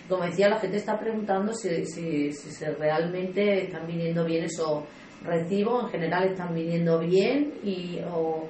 Como 0.09 0.25
decía, 0.25 0.49
la 0.49 0.59
gente 0.59 0.79
está 0.79 0.99
preguntando 0.99 1.53
si, 1.53 1.85
si, 1.85 2.33
si 2.33 2.65
realmente 2.65 3.65
están 3.65 3.87
viniendo 3.87 4.25
bien 4.25 4.45
esos 4.45 4.85
recibos, 5.23 5.85
en 5.85 5.91
general 5.91 6.25
están 6.29 6.55
viniendo 6.55 6.99
bien 7.01 7.53
y 7.63 8.01
o, 8.11 8.49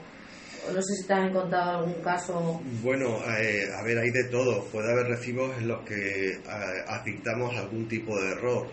no 0.72 0.82
sé 0.82 0.94
si 0.94 1.06
te 1.06 1.14
has 1.14 1.28
encontrado 1.28 1.78
algún 1.78 2.02
caso. 2.02 2.60
Bueno, 2.82 3.18
eh, 3.38 3.68
a 3.74 3.82
ver, 3.82 3.98
hay 3.98 4.10
de 4.10 4.24
todo. 4.24 4.64
Puede 4.66 4.92
haber 4.92 5.06
recibos 5.06 5.56
en 5.58 5.68
los 5.68 5.84
que 5.84 6.30
eh, 6.30 6.42
algún 6.46 7.88
tipo 7.88 8.18
de 8.20 8.32
error 8.32 8.68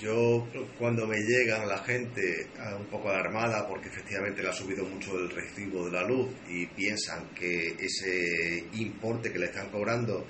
yo 0.00 0.46
cuando 0.78 1.06
me 1.06 1.18
llega 1.18 1.64
la 1.64 1.78
gente 1.78 2.48
un 2.78 2.86
poco 2.86 3.10
alarmada 3.10 3.66
porque 3.66 3.88
efectivamente 3.88 4.42
le 4.42 4.48
ha 4.48 4.52
subido 4.52 4.84
mucho 4.84 5.16
el 5.18 5.30
recibo 5.30 5.86
de 5.86 5.92
la 5.92 6.02
luz 6.06 6.28
y 6.48 6.66
piensan 6.66 7.28
que 7.34 7.76
ese 7.78 8.66
importe 8.74 9.32
que 9.32 9.38
le 9.38 9.46
están 9.46 9.70
cobrando 9.70 10.24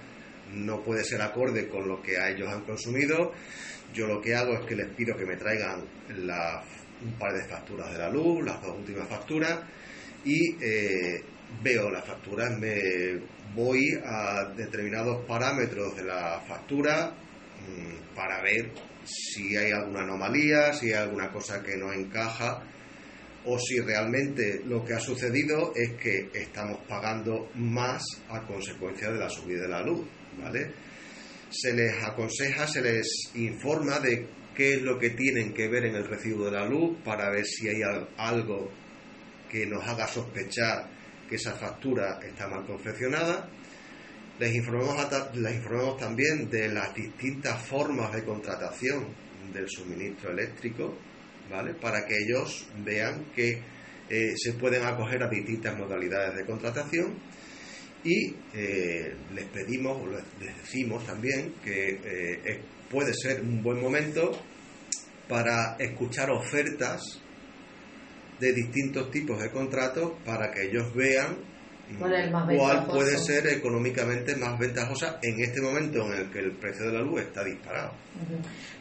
no 0.53 0.83
puede 0.83 1.05
ser 1.05 1.23
acorde 1.23 1.69
con 1.69 1.89
lo 1.89 2.03
que 2.03 2.19
a 2.19 2.31
ellos 2.31 2.49
han 2.49 2.63
consumido, 2.63 3.33
yo 3.93 4.07
lo 4.07 4.21
que 4.21 4.35
hago 4.35 4.53
es 4.55 4.67
que 4.67 4.77
les 4.77 4.89
pido 4.95 5.17
que 5.17 5.25
me 5.25 5.37
traigan 5.37 5.83
un 6.11 7.13
par 7.19 7.33
de 7.33 7.45
facturas 7.45 7.91
de 7.93 7.99
la 7.99 8.11
luz, 8.11 8.45
las 8.45 8.61
dos 8.63 8.77
últimas 8.79 9.09
facturas, 9.09 9.61
y 10.25 10.57
eh, 10.61 11.23
veo 11.63 11.91
las 11.91 12.05
facturas, 12.05 12.59
me 12.59 13.21
voy 13.55 13.99
a 14.05 14.53
determinados 14.57 15.25
parámetros 15.27 15.97
de 15.97 16.05
la 16.05 16.41
factura 16.47 17.15
mm, 17.61 18.15
para 18.15 18.43
ver 18.43 18.73
si 19.05 19.57
hay 19.57 19.71
alguna 19.71 20.01
anomalía, 20.01 20.73
si 20.73 20.87
hay 20.87 21.03
alguna 21.03 21.31
cosa 21.31 21.63
que 21.63 21.77
no 21.77 21.93
encaja 21.93 22.63
o 23.47 23.59
si 23.59 23.79
realmente 23.81 24.63
lo 24.65 24.85
que 24.85 24.95
ha 24.95 25.01
sucedido 25.01 25.73
es 25.75 25.93
que 26.01 26.31
estamos 26.33 26.81
pagando 26.89 27.51
más 27.57 28.03
a 28.31 28.47
consecuencia 28.47 29.11
de 29.11 29.19
la 29.19 29.29
subida 29.29 29.63
de 29.63 29.69
la 29.69 29.83
luz, 29.83 30.07
¿vale? 30.43 30.71
Se 31.51 31.75
les 31.75 32.03
aconseja, 32.03 32.67
se 32.67 32.81
les 32.81 33.07
informa 33.35 34.01
de 34.01 34.27
qué 34.57 34.75
es 34.75 34.83
lo 34.83 34.99
que 34.99 35.11
tienen 35.11 35.53
que 35.53 35.69
ver 35.69 35.85
en 35.85 35.95
el 35.95 36.07
recibo 36.07 36.47
de 36.47 36.53
la 36.53 36.65
luz 36.65 36.97
para 37.05 37.31
ver 37.31 37.45
si 37.45 37.69
hay 37.69 37.83
algo 38.17 38.71
que 39.51 39.67
nos 39.67 39.87
haga 39.87 40.07
sospechar 40.07 40.89
que 41.29 41.37
esa 41.37 41.53
factura 41.53 42.21
está 42.23 42.49
mal 42.49 42.67
confeccionada 42.67 43.49
les 44.39 44.55
informamos, 44.55 44.97
les 45.35 45.55
informamos 45.55 45.97
también 45.97 46.51
de 46.51 46.69
las 46.69 46.95
distintas 46.95 47.61
formas 47.63 48.13
de 48.13 48.25
contratación 48.25 49.07
del 49.53 49.69
suministro 49.69 50.33
eléctrico, 50.33 50.97
¿vale? 51.49 51.75
Para 51.75 52.05
que 52.05 52.17
ellos 52.19 52.67
vean 52.85 53.27
que 53.35 53.61
eh, 54.09 54.33
se 54.37 54.55
pueden 54.55 54.85
acoger 54.85 55.23
a 55.23 55.29
distintas 55.29 55.77
modalidades 55.79 56.35
de 56.37 56.45
contratación 56.45 57.15
y 58.03 58.35
eh, 58.55 59.15
les 59.33 59.45
pedimos, 59.47 60.03
les 60.41 60.57
decimos 60.59 61.07
también 61.07 61.55
que 61.63 62.01
eh, 62.05 62.61
puede 62.91 63.15
ser 63.15 63.41
un 63.41 63.63
buen 63.63 63.81
momento 63.81 64.33
para 65.29 65.77
escuchar 65.79 66.31
ofertas 66.31 67.23
de 68.41 68.53
distintos 68.53 69.11
tipos 69.11 69.41
de 69.41 69.51
contratos 69.51 70.13
para 70.25 70.51
que 70.51 70.69
ellos 70.69 70.95
vean 70.95 71.55
¿Cuál, 71.99 72.87
puede 72.87 73.19
ser 73.19 73.47
económicamente 73.47 74.35
más 74.37 74.59
ventajosa 74.59 75.19
en 75.23 75.41
este 75.41 75.61
momento 75.61 76.05
en 76.07 76.13
el 76.15 76.31
que 76.31 76.39
el 76.41 76.53
precio 76.57 76.87
de 76.87 76.93
la 76.93 77.01
luz 77.01 77.21
está 77.21 77.45
disparado? 77.45 77.93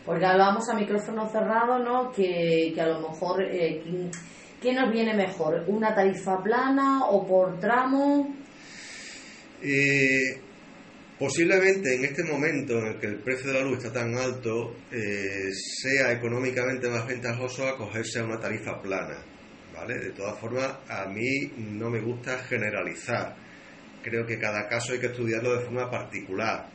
Porque 0.05 0.25
hablábamos 0.25 0.67
a 0.69 0.75
micrófono 0.75 1.29
cerrado, 1.29 1.79
¿no? 1.79 2.11
Que, 2.11 2.73
a 2.79 2.87
lo 2.87 3.09
mejor, 3.09 3.43
eh, 3.43 3.81
¿qué 4.61 4.73
nos 4.73 4.91
viene 4.91 5.13
mejor? 5.13 5.63
¿Una 5.67 5.93
tarifa 5.93 6.41
plana 6.41 7.05
o 7.05 7.27
por 7.27 7.59
tramo? 7.59 8.35
Eh, 9.61 10.39
posiblemente 11.19 11.95
en 11.95 12.05
este 12.05 12.23
momento 12.23 12.79
en 12.79 12.87
el 12.87 12.99
que 12.99 13.07
el 13.07 13.19
precio 13.19 13.51
de 13.51 13.59
la 13.59 13.65
luz 13.65 13.77
está 13.77 13.99
tan 13.99 14.15
alto, 14.15 14.75
eh, 14.91 15.51
sea 15.53 16.11
económicamente 16.13 16.89
más 16.89 17.05
ventajoso 17.05 17.67
acogerse 17.67 18.19
a 18.19 18.23
una 18.23 18.39
tarifa 18.39 18.81
plana 18.81 19.32
de 19.87 20.11
todas 20.11 20.39
formas, 20.39 20.71
a 20.87 21.05
mí 21.05 21.51
no 21.57 21.89
me 21.89 21.99
gusta 21.99 22.37
generalizar. 22.39 23.35
Creo 24.01 24.25
que 24.25 24.39
cada 24.39 24.67
caso 24.67 24.93
hay 24.93 24.99
que 24.99 25.07
estudiarlo 25.07 25.55
de 25.55 25.65
forma 25.65 25.89
particular. 25.89 26.69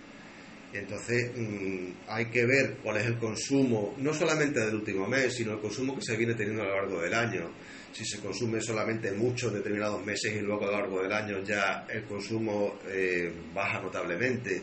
Entonces 0.72 1.32
mm, 1.34 1.92
hay 2.08 2.26
que 2.26 2.44
ver 2.44 2.76
cuál 2.82 2.98
es 2.98 3.06
el 3.06 3.18
consumo, 3.18 3.94
no 3.98 4.12
solamente 4.12 4.60
del 4.60 4.74
último 4.74 5.06
mes, 5.06 5.34
sino 5.34 5.52
el 5.52 5.60
consumo 5.60 5.94
que 5.94 6.02
se 6.02 6.16
viene 6.16 6.34
teniendo 6.34 6.62
a 6.62 6.66
lo 6.66 6.76
largo 6.76 7.00
del 7.00 7.14
año. 7.14 7.50
Si 7.92 8.04
se 8.04 8.20
consume 8.20 8.60
solamente 8.60 9.12
mucho 9.12 9.48
en 9.48 9.54
determinados 9.54 10.04
meses 10.04 10.34
y 10.36 10.40
luego 10.40 10.64
a 10.64 10.72
lo 10.72 10.78
largo 10.78 11.02
del 11.02 11.12
año 11.12 11.42
ya 11.42 11.86
el 11.88 12.04
consumo 12.04 12.78
eh, 12.86 13.32
baja 13.54 13.80
notablemente. 13.80 14.62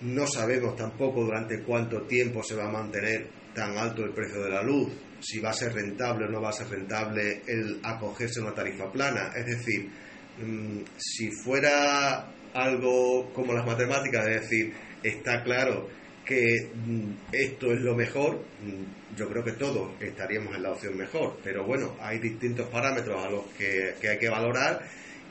No 0.00 0.26
sabemos 0.26 0.76
tampoco 0.76 1.24
durante 1.24 1.62
cuánto 1.62 2.02
tiempo 2.02 2.42
se 2.42 2.56
va 2.56 2.64
a 2.64 2.72
mantener 2.72 3.28
tan 3.54 3.76
alto 3.76 4.02
el 4.02 4.12
precio 4.12 4.42
de 4.42 4.50
la 4.50 4.62
luz 4.62 4.88
si 5.22 5.40
va 5.40 5.50
a 5.50 5.54
ser 5.54 5.72
rentable 5.72 6.26
o 6.26 6.28
no 6.28 6.40
va 6.40 6.50
a 6.50 6.52
ser 6.52 6.68
rentable 6.68 7.42
el 7.46 7.78
acogerse 7.82 8.40
a 8.40 8.44
una 8.44 8.54
tarifa 8.54 8.90
plana. 8.90 9.32
Es 9.36 9.46
decir, 9.46 9.88
mm, 10.38 10.80
si 10.98 11.30
fuera 11.30 12.26
algo 12.52 13.32
como 13.32 13.52
las 13.52 13.64
matemáticas, 13.64 14.26
es 14.26 14.40
decir, 14.42 14.72
está 15.02 15.42
claro 15.42 15.88
que 16.24 16.70
mm, 16.74 17.12
esto 17.32 17.72
es 17.72 17.80
lo 17.80 17.94
mejor, 17.94 18.44
mm, 18.62 19.16
yo 19.16 19.28
creo 19.28 19.44
que 19.44 19.52
todos 19.52 19.90
estaríamos 20.00 20.54
en 20.56 20.62
la 20.62 20.72
opción 20.72 20.96
mejor, 20.96 21.38
pero 21.42 21.64
bueno, 21.64 21.96
hay 22.00 22.18
distintos 22.18 22.68
parámetros 22.68 23.24
a 23.24 23.30
los 23.30 23.44
que, 23.58 23.94
hay 24.08 24.18
que 24.18 24.28
valorar 24.28 24.82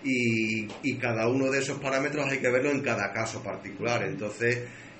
y, 0.04 0.68
cada 1.00 1.28
uno 1.28 1.50
de 1.50 1.60
esos 1.60 1.80
parámetros 1.80 2.28
hay 2.28 2.40
que 2.40 2.50
verlo 2.50 2.72
en 2.72 2.82
cada 2.82 3.12
caso 3.12 3.42
particular. 3.44 4.04
Entonces, 4.04 4.60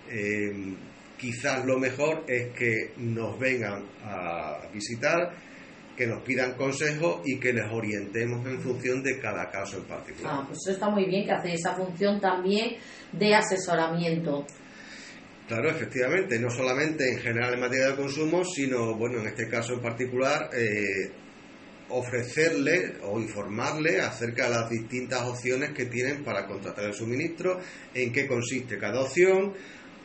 eh, 0.10 0.76
quizás 1.22 1.64
lo 1.66 1.78
mejor 1.78 2.26
es 2.28 2.52
que 2.58 2.94
nos 2.98 3.38
vengan 3.38 3.86
a 4.04 4.68
visitar, 4.74 5.32
que 5.96 6.08
nos 6.08 6.24
pidan 6.24 6.56
consejos 6.56 7.22
y 7.26 7.40
que 7.40 7.54
les 7.54 7.72
orientemos 7.72 8.44
en 8.48 8.60
función 8.60 9.04
de 9.04 9.20
cada 9.20 9.52
caso 9.52 9.78
en 9.78 9.84
particular. 9.84 10.34
Ah, 10.36 10.44
pues 10.48 10.58
eso 10.64 10.72
está 10.72 10.90
muy 10.90 11.06
bien, 11.06 11.26
que 11.26 11.32
hace 11.32 11.54
esa 11.54 11.76
función 11.76 12.20
también 12.20 12.78
de 13.12 13.36
asesoramiento. 13.36 14.48
Claro, 15.48 15.70
efectivamente, 15.70 16.40
no 16.40 16.50
solamente 16.50 17.08
en 17.08 17.20
general 17.20 17.54
en 17.54 17.60
materia 17.60 17.90
de 17.90 17.96
consumo, 17.96 18.44
sino, 18.44 18.96
bueno, 18.96 19.20
en 19.20 19.28
este 19.28 19.48
caso 19.48 19.74
en 19.74 19.82
particular, 19.82 20.50
eh, 20.54 21.12
ofrecerle 21.90 22.96
o 23.04 23.20
informarle 23.20 24.00
acerca 24.00 24.46
de 24.46 24.56
las 24.56 24.70
distintas 24.70 25.22
opciones 25.24 25.72
que 25.72 25.86
tienen 25.86 26.24
para 26.24 26.48
contratar 26.48 26.86
el 26.86 26.94
suministro, 26.94 27.60
en 27.94 28.12
qué 28.12 28.28
consiste 28.28 28.80
cada 28.80 29.02
opción, 29.02 29.54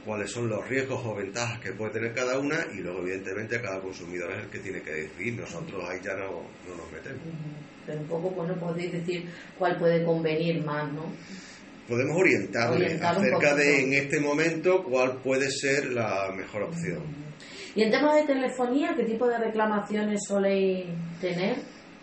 cuáles 0.07 0.31
son 0.31 0.49
los 0.49 0.67
riesgos 0.69 1.05
o 1.05 1.17
ventajas 1.17 1.61
que 1.61 1.73
puede 1.73 1.91
tener 1.91 2.15
cada 2.15 2.39
una 2.39 2.65
y 2.73 2.79
luego 2.79 3.01
evidentemente 3.01 3.61
cada 3.61 3.81
consumidor 3.81 4.31
es 4.33 4.45
el 4.45 4.51
que 4.51 4.61
tiene 4.61 4.81
que 4.81 4.93
decidir, 4.93 5.35
nosotros 5.35 5.83
ahí 5.87 5.99
ya 6.03 6.15
no, 6.15 6.43
nos 6.77 6.93
metemos. 6.93 7.21
Pero 7.85 8.01
un 8.01 8.07
poco, 8.07 8.31
bueno, 8.31 8.55
podéis 8.55 8.93
decir 8.93 9.29
cuál 9.59 9.77
puede 9.79 10.05
convenir 10.05 10.65
más, 10.65 10.91
¿no? 10.93 11.13
Podemos 11.89 12.17
orientarle 12.17 12.99
acerca 13.01 13.55
de 13.55 13.83
en 13.83 13.93
este 13.95 14.21
momento 14.21 14.83
cuál 14.85 15.21
puede 15.23 15.51
ser 15.51 15.93
la 15.93 16.33
mejor 16.37 16.63
opción. 16.63 17.03
¿Y 17.75 17.83
en 17.83 17.91
tema 17.91 18.15
de 18.17 18.25
telefonía, 18.25 18.95
qué 18.97 19.05
tipo 19.05 19.27
de 19.29 19.39
reclamaciones 19.39 20.21
soléis 20.27 20.87
tener? 21.21 21.59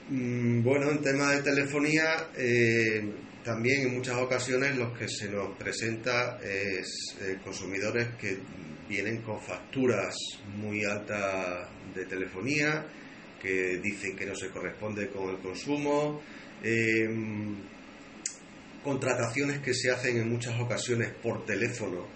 Mm, 0.10 0.62
bueno, 0.62 0.92
en 0.92 1.02
tema 1.02 1.32
de 1.32 1.42
telefonía, 1.42 2.04
eh, 2.38 3.02
también 3.44 3.88
en 3.88 3.96
muchas 3.96 4.16
ocasiones 4.16 4.76
los 4.78 4.98
que 4.98 5.08
se 5.08 5.30
nos 5.30 5.58
presenta 5.58 6.40
es 6.42 7.16
eh, 7.22 7.38
consumidores 7.44 8.16
que 8.20 8.40
vienen 8.88 9.22
con 9.22 9.42
facturas 9.42 10.16
muy 10.56 10.84
altas 10.86 11.68
de 11.94 12.06
telefonía, 12.06 12.86
que 13.42 13.80
dicen 13.82 14.16
que 14.16 14.26
no 14.26 14.36
se 14.36 14.50
corresponde 14.50 15.10
con 15.10 15.30
el 15.30 15.40
consumo, 15.40 16.22
em, 16.64 17.56
contrataciones 18.84 19.60
que 19.60 19.74
se 19.74 19.92
hacen 19.92 20.18
en 20.18 20.30
muchas 20.30 20.60
ocasiones 20.60 21.12
por 21.22 21.46
teléfono, 21.46 22.08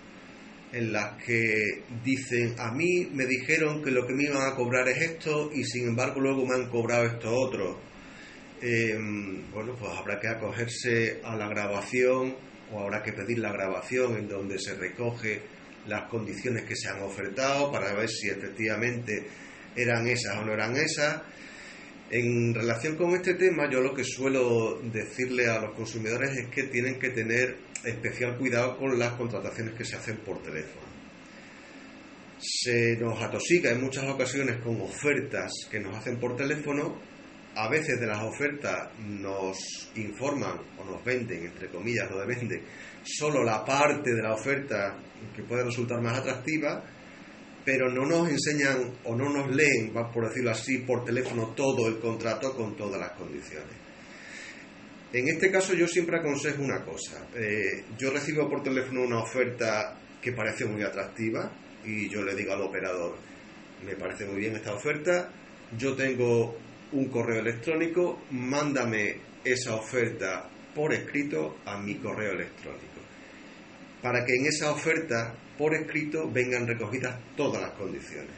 en 0.72 0.92
las 0.92 1.22
que 1.24 1.84
dicen, 2.04 2.56
a 2.58 2.72
mí 2.72 3.10
me 3.14 3.26
dijeron 3.26 3.84
que 3.84 3.92
lo 3.92 4.06
que 4.06 4.14
me 4.14 4.24
iban 4.24 4.46
a 4.46 4.56
cobrar 4.56 4.88
es 4.90 5.02
esto 5.02 5.50
y 5.54 5.64
sin 5.64 5.88
embargo 5.90 6.20
luego 6.20 6.46
me 6.46 6.56
han 6.56 6.70
cobrado 6.70 7.06
esto 7.06 7.34
otro 7.34 7.87
Em, 8.62 9.52
bueno, 9.52 9.76
pues 9.78 9.92
habrá 9.96 10.20
que 10.20 10.28
acogerse 10.28 11.22
a 11.24 11.36
la 11.36 11.48
grabación 11.48 12.36
o 12.72 12.82
habrá 12.82 13.04
que 13.04 13.14
pedir 13.14 13.38
la 13.40 13.52
grabación 13.52 14.18
en 14.18 14.28
donde 14.28 14.58
se 14.58 14.74
recoge 14.74 15.42
las 15.86 16.10
condiciones 16.10 16.64
que 16.64 16.76
se 16.76 16.90
han 16.90 17.02
ofertado 17.02 17.72
para 17.72 17.94
ver 17.94 18.10
si 18.10 18.30
efectivamente 18.30 19.28
eran 19.76 20.08
esas 20.08 20.38
o 20.38 20.46
no 20.46 20.54
eran 20.54 20.76
esas. 20.76 21.22
En 22.10 22.54
relación 22.54 22.96
con 22.96 23.14
este 23.16 23.36
tema, 23.36 23.70
yo 23.70 23.80
lo 23.82 23.94
que 23.94 24.04
suelo 24.04 24.80
decirle 24.82 25.48
a 25.48 25.60
los 25.60 25.76
consumidores 25.76 26.32
es 26.38 26.48
que 26.50 26.64
tienen 26.64 26.98
que 26.98 27.10
tener 27.10 27.58
especial 27.84 28.38
cuidado 28.38 28.78
con 28.78 28.98
las 28.98 29.14
contrataciones 29.14 29.76
que 29.76 29.86
se 29.86 29.98
hacen 29.98 30.18
por 30.18 30.42
teléfono. 30.42 30.88
Se 32.40 32.98
nos 32.98 33.22
atosiga 33.22 33.72
en 33.72 33.82
muchas 33.82 34.06
ocasiones 34.06 34.58
con 34.64 34.82
ofertas 34.82 35.52
que 35.70 35.80
nos 35.80 35.96
hacen 35.96 36.20
por 36.20 36.36
teléfono 36.36 36.98
a 37.58 37.68
veces 37.70 38.00
de 38.00 38.06
las 38.06 38.22
ofertas 38.22 38.90
nos 39.00 39.92
informan 39.96 40.60
o 40.78 40.86
nos 40.86 41.04
venden, 41.04 41.44
entre 41.44 41.70
comillas, 41.70 42.10
lo 42.12 42.20
de 42.20 42.28
venden, 42.28 42.62
solo 43.04 43.44
la 43.44 43.66
parte 43.66 44.14
de 44.14 44.22
la 44.22 44.36
oferta 44.36 44.96
que 45.36 45.42
puede 45.42 45.64
resultar 45.64 46.00
más 46.00 46.20
atractiva, 46.20 46.84
pero 47.66 47.90
no 47.90 48.06
nos 48.06 48.30
enseñan 48.30 48.94
o 49.06 49.16
no 49.16 49.30
nos 49.30 49.56
leen, 49.56 49.92
por 49.92 50.28
decirlo 50.28 50.52
así, 50.52 50.80
por 50.80 51.04
teléfono 51.04 51.56
todo 51.56 51.88
el 51.88 51.98
contrato 51.98 52.56
con 52.56 52.78
todas 52.78 53.00
las 53.00 53.14
condiciones. 53.14 53.76
En 55.12 55.28
este 55.28 55.50
caso 55.50 55.74
yo 55.74 55.88
siempre 55.88 56.20
aconsejo 56.20 56.62
una 56.62 56.84
cosa. 56.84 57.28
Eh, 57.36 57.86
yo 57.98 58.12
recibo 58.12 58.48
por 58.48 58.62
teléfono 58.62 59.02
una 59.02 59.20
oferta 59.20 59.98
que 60.22 60.32
parece 60.32 60.66
muy 60.66 60.84
atractiva 60.84 61.52
y 61.84 62.08
yo 62.08 62.22
le 62.22 62.36
digo 62.36 62.54
al 62.54 62.62
operador, 62.62 63.18
me 63.84 63.96
parece 63.96 64.28
muy 64.28 64.42
bien 64.42 64.56
esta 64.56 64.74
oferta, 64.74 65.32
yo 65.76 65.96
tengo 65.96 66.67
un 66.92 67.10
correo 67.10 67.40
electrónico, 67.40 68.22
mándame 68.32 69.18
esa 69.44 69.76
oferta 69.76 70.50
por 70.74 70.94
escrito 70.94 71.58
a 71.66 71.78
mi 71.78 71.96
correo 71.96 72.34
electrónico, 72.34 73.02
para 74.02 74.24
que 74.26 74.34
en 74.36 74.46
esa 74.46 74.72
oferta 74.72 75.34
por 75.58 75.74
escrito 75.74 76.30
vengan 76.32 76.68
recogidas 76.68 77.20
todas 77.36 77.62
las 77.62 77.72
condiciones. 77.72 78.36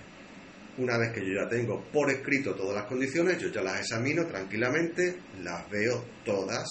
Una 0.78 0.98
vez 0.98 1.12
que 1.12 1.20
yo 1.20 1.34
ya 1.34 1.50
tengo 1.50 1.84
por 1.92 2.10
escrito 2.10 2.56
todas 2.56 2.76
las 2.76 2.86
condiciones, 2.86 3.38
yo 3.40 3.50
ya 3.50 3.62
las 3.62 3.82
examino 3.82 4.26
tranquilamente, 4.26 5.18
las 5.42 5.70
veo 5.70 6.06
todas 6.24 6.66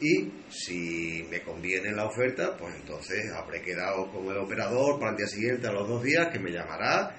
y 0.00 0.30
si 0.50 1.26
me 1.30 1.40
conviene 1.42 1.92
la 1.92 2.04
oferta, 2.04 2.54
pues 2.56 2.74
entonces 2.74 3.32
habré 3.32 3.62
quedado 3.62 4.10
con 4.10 4.26
el 4.26 4.36
operador 4.36 4.98
para 4.98 5.12
el 5.12 5.16
día 5.16 5.26
siguiente, 5.26 5.66
a 5.66 5.72
los 5.72 5.88
dos 5.88 6.02
días, 6.02 6.28
que 6.30 6.38
me 6.38 6.50
llamará 6.50 7.16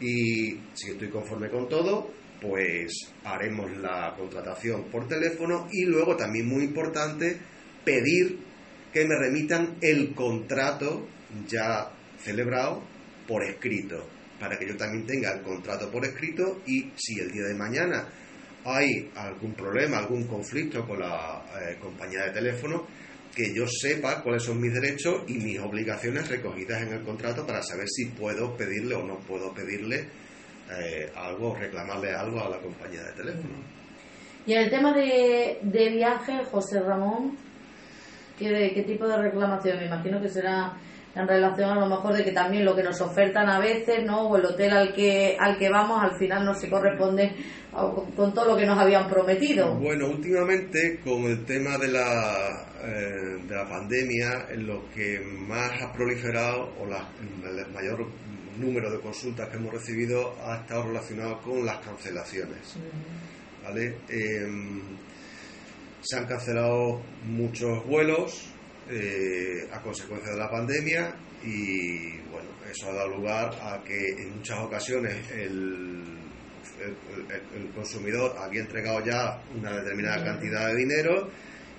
y 0.00 0.60
si 0.74 0.90
estoy 0.90 1.08
conforme 1.10 1.50
con 1.50 1.68
todo, 1.68 2.12
pues 2.40 3.12
haremos 3.24 3.76
la 3.78 4.14
contratación 4.16 4.84
por 4.84 5.08
teléfono 5.08 5.68
y 5.72 5.84
luego 5.84 6.16
también 6.16 6.46
muy 6.46 6.64
importante 6.64 7.38
pedir 7.84 8.38
que 8.92 9.04
me 9.04 9.16
remitan 9.16 9.76
el 9.80 10.14
contrato 10.14 11.06
ya 11.46 11.90
celebrado 12.18 12.82
por 13.26 13.44
escrito 13.44 14.08
para 14.38 14.58
que 14.58 14.68
yo 14.68 14.76
también 14.76 15.06
tenga 15.06 15.32
el 15.32 15.42
contrato 15.42 15.90
por 15.90 16.04
escrito 16.04 16.62
y 16.66 16.92
si 16.96 17.18
el 17.18 17.30
día 17.32 17.44
de 17.44 17.54
mañana 17.54 18.08
hay 18.64 19.10
algún 19.14 19.54
problema, 19.54 19.98
algún 19.98 20.26
conflicto 20.26 20.86
con 20.86 21.00
la 21.00 21.44
eh, 21.60 21.76
compañía 21.80 22.24
de 22.24 22.32
teléfono, 22.32 22.86
que 23.34 23.54
yo 23.54 23.66
sepa 23.66 24.22
cuáles 24.22 24.42
son 24.42 24.60
mis 24.60 24.72
derechos 24.72 25.22
y 25.28 25.34
mis 25.38 25.58
obligaciones 25.58 26.28
recogidas 26.28 26.82
en 26.82 26.92
el 26.92 27.02
contrato 27.02 27.46
para 27.46 27.62
saber 27.62 27.88
si 27.88 28.06
puedo 28.06 28.56
pedirle 28.56 28.94
o 28.94 29.06
no 29.06 29.18
puedo 29.20 29.54
pedirle 29.54 30.06
eh, 30.70 31.10
algo, 31.16 31.54
reclamarle 31.54 32.14
algo 32.14 32.40
a 32.40 32.50
la 32.50 32.58
compañía 32.58 33.02
de 33.02 33.12
teléfono. 33.12 33.54
Y 34.46 34.52
en 34.52 34.62
el 34.62 34.70
tema 34.70 34.92
de, 34.92 35.58
viaje, 35.92 36.44
José 36.50 36.80
Ramón, 36.80 37.36
¿qué, 38.38 38.72
¿qué 38.74 38.82
tipo 38.82 39.06
de 39.06 39.16
reclamación? 39.18 39.78
Me 39.78 39.86
imagino 39.86 40.20
que 40.20 40.28
será 40.28 40.74
en 41.14 41.26
relación 41.26 41.70
a 41.70 41.80
lo 41.80 41.86
mejor 41.86 42.14
de 42.14 42.24
que 42.24 42.32
también 42.32 42.64
lo 42.64 42.76
que 42.76 42.82
nos 42.82 43.00
ofertan 43.00 43.48
a 43.48 43.58
veces, 43.58 44.04
¿no? 44.04 44.28
O 44.28 44.36
el 44.36 44.44
hotel 44.44 44.72
al 44.72 44.94
que 44.94 45.36
al 45.38 45.58
que 45.58 45.68
vamos 45.68 46.02
al 46.02 46.16
final 46.16 46.44
no 46.44 46.54
se 46.54 46.70
corresponde 46.70 47.32
con, 48.16 48.32
todo 48.32 48.52
lo 48.52 48.56
que 48.56 48.66
nos 48.66 48.78
habían 48.78 49.08
prometido. 49.08 49.74
Bueno, 49.74 50.08
últimamente 50.08 51.00
con 51.02 51.24
el 51.24 51.44
tema 51.44 51.76
de 51.78 51.88
la, 51.88 52.66
eh, 52.84 53.42
de 53.46 53.54
la 53.54 53.68
pandemia, 53.68 54.46
lo 54.56 54.88
que 54.90 55.20
más 55.20 55.70
ha 55.82 55.92
proliferado 55.92 56.72
o 56.80 56.86
la, 56.86 57.08
el 57.20 57.72
mayor 57.72 58.06
número 58.58 58.90
de 58.90 59.00
consultas 59.00 59.48
que 59.48 59.56
hemos 59.56 59.72
recibido 59.72 60.36
ha 60.42 60.56
estado 60.56 60.84
relacionado 60.84 61.40
con 61.40 61.64
las 61.64 61.78
cancelaciones. 61.78 62.76
¿Vale? 63.62 63.96
Em, 64.08 64.80
se 66.00 66.16
han 66.16 66.26
cancelado 66.26 67.02
muchos 67.24 67.84
vuelos, 67.86 68.52
eh, 68.90 69.68
a 69.70 69.82
consecuencia 69.82 70.32
de 70.32 70.38
la 70.38 70.50
pandemia 70.50 71.14
y 71.44 72.18
bueno, 72.30 72.48
eso 72.70 72.88
ha 72.88 72.94
dado 72.94 73.08
lugar 73.08 73.50
a 73.60 73.82
que 73.84 74.22
en 74.22 74.36
muchas 74.36 74.58
ocasiones 74.60 75.30
el, 75.30 76.02
el, 77.54 77.70
consumidor 77.74 78.34
había 78.38 78.62
entregado 78.62 79.04
ya 79.04 79.42
una 79.54 79.72
determinada 79.76 80.24
cantidad 80.24 80.68
de 80.68 80.76
dinero 80.76 81.30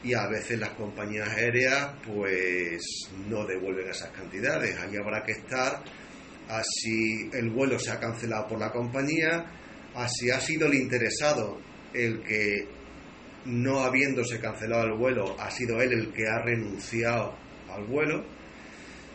y 0.03 0.13
a 0.13 0.27
veces 0.27 0.59
las 0.59 0.69
compañías 0.69 1.29
aéreas 1.29 1.93
pues 2.05 2.81
no 3.27 3.45
devuelven 3.45 3.89
esas 3.89 4.11
cantidades. 4.11 4.77
Ahí 4.77 4.95
habrá 4.95 5.23
que 5.23 5.33
estar 5.33 5.81
así 6.49 7.29
el 7.31 7.51
vuelo 7.51 7.79
se 7.79 7.91
ha 7.91 7.99
cancelado 7.99 8.47
por 8.47 8.59
la 8.59 8.71
compañía, 8.71 9.45
así 9.95 10.29
ha 10.31 10.39
sido 10.39 10.67
el 10.67 10.73
interesado 10.73 11.59
el 11.93 12.21
que 12.23 12.67
no 13.45 13.79
habiéndose 13.81 14.39
cancelado 14.39 14.85
el 14.85 14.97
vuelo, 14.97 15.39
ha 15.39 15.49
sido 15.49 15.81
él 15.81 15.93
el 15.93 16.11
que 16.11 16.27
ha 16.27 16.39
renunciado 16.39 17.35
al 17.69 17.85
vuelo. 17.85 18.25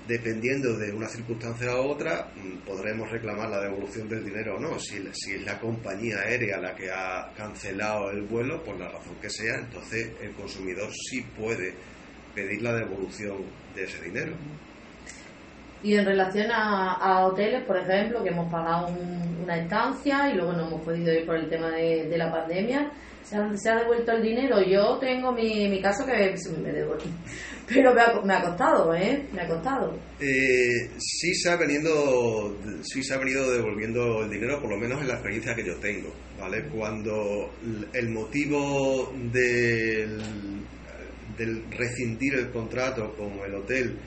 Dependiendo 0.06 0.76
de 0.76 0.92
una 0.92 1.08
circunstancia 1.08 1.80
u 1.80 1.88
otra, 1.88 2.30
podremos 2.66 3.10
reclamar 3.10 3.48
la 3.48 3.62
devolución 3.62 4.06
del 4.06 4.22
dinero 4.22 4.56
o 4.56 4.60
no. 4.60 4.78
Si, 4.78 5.02
si 5.12 5.32
es 5.32 5.44
la 5.44 5.58
compañía 5.58 6.18
aérea 6.18 6.58
la 6.58 6.74
que 6.74 6.90
ha 6.90 7.32
cancelado 7.34 8.10
el 8.10 8.22
vuelo, 8.26 8.62
por 8.62 8.78
la 8.78 8.90
razón 8.90 9.16
que 9.20 9.30
sea, 9.30 9.54
entonces 9.56 10.12
el 10.20 10.34
consumidor 10.34 10.90
sí 10.92 11.22
puede 11.38 11.72
pedir 12.34 12.60
la 12.60 12.74
devolución 12.74 13.46
de 13.74 13.84
ese 13.84 14.02
dinero. 14.02 14.36
Y 15.84 15.94
en 15.96 16.04
relación 16.04 16.50
a, 16.50 17.26
hoteles, 17.26 17.62
por 17.64 17.76
ejemplo, 17.76 18.24
que 18.24 18.30
hemos 18.30 18.50
pagado 18.50 18.88
una 19.42 19.56
estancia 19.58 20.30
y 20.30 20.34
luego 20.34 20.54
no 20.54 20.66
hemos 20.66 20.80
podido 20.80 21.12
ir 21.12 21.26
por 21.26 21.36
el 21.36 21.48
tema 21.48 21.70
de, 21.70 22.08
de 22.08 22.18
la 22.18 22.32
pandemia, 22.32 22.90
se 23.24 23.70
ha, 23.70 23.76
devuelto 23.76 24.12
el 24.12 24.22
dinero. 24.22 24.62
Yo 24.62 24.98
tengo 24.98 25.32
mi, 25.32 25.68
mi 25.68 25.80
caso 25.80 26.04
que 26.04 26.12
me 26.12 26.72
devuelve. 26.72 27.04
Pero 27.68 27.94
me 27.94 28.00
ha, 28.02 28.20
me 28.22 28.34
ha 28.34 28.42
costado, 28.42 28.94
¿eh? 28.94 29.26
Me 29.32 29.42
ha 29.42 29.48
costado. 29.48 29.98
Eh, 30.20 30.90
sí, 30.98 31.34
se 31.34 31.50
ha 31.50 31.56
venido, 31.56 32.56
sí 32.82 33.02
se 33.02 33.14
ha 33.14 33.18
venido 33.18 33.50
devolviendo 33.50 34.22
el 34.22 34.30
dinero, 34.30 34.60
por 34.60 34.70
lo 34.70 34.76
menos 34.76 35.00
en 35.00 35.08
la 35.08 35.14
experiencia 35.14 35.54
que 35.54 35.64
yo 35.64 35.76
tengo, 35.76 36.12
¿vale? 36.38 36.64
Cuando 36.68 37.50
el 37.92 38.10
motivo 38.10 39.12
del, 39.32 40.20
del 41.38 41.70
rescindir 41.70 42.34
el 42.34 42.50
contrato 42.50 43.14
con 43.16 43.32
el 43.46 43.54
hotel 43.54 43.98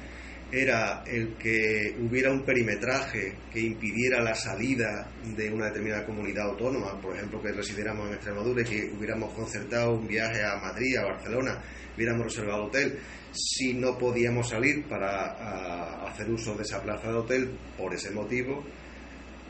era 0.52 1.04
el 1.06 1.36
que 1.36 1.96
hubiera 2.00 2.32
un 2.32 2.44
perimetraje 2.44 3.36
que 3.52 3.60
impidiera 3.60 4.22
la 4.22 4.34
salida 4.34 5.10
de 5.36 5.52
una 5.52 5.66
determinada 5.68 6.06
comunidad 6.06 6.52
autónoma, 6.52 7.00
por 7.02 7.16
ejemplo, 7.16 7.42
que 7.42 7.52
residiéramos 7.52 8.08
en 8.08 8.14
Extremadura 8.14 8.62
y 8.62 8.66
que 8.66 8.92
hubiéramos 8.98 9.34
concertado 9.34 9.96
un 9.96 10.08
viaje 10.08 10.44
a 10.44 10.56
Madrid, 10.58 10.96
a 10.98 11.06
Barcelona, 11.06 11.62
hubiéramos 11.96 12.28
reservado 12.28 12.66
hotel, 12.66 12.98
si 13.34 13.74
no 13.74 13.98
podíamos 13.98 14.50
salir 14.50 14.86
para 14.88 16.06
hacer 16.08 16.30
uso 16.30 16.56
de 16.56 16.64
esa 16.64 16.82
plaza 16.82 17.10
de 17.10 17.18
hotel 17.18 17.58
por 17.78 17.94
ese 17.94 18.12
motivo, 18.12 18.64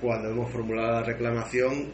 cuando 0.02 0.30
hemos 0.30 0.52
formulado 0.52 0.92
la 0.92 1.04
reclamación, 1.04 1.92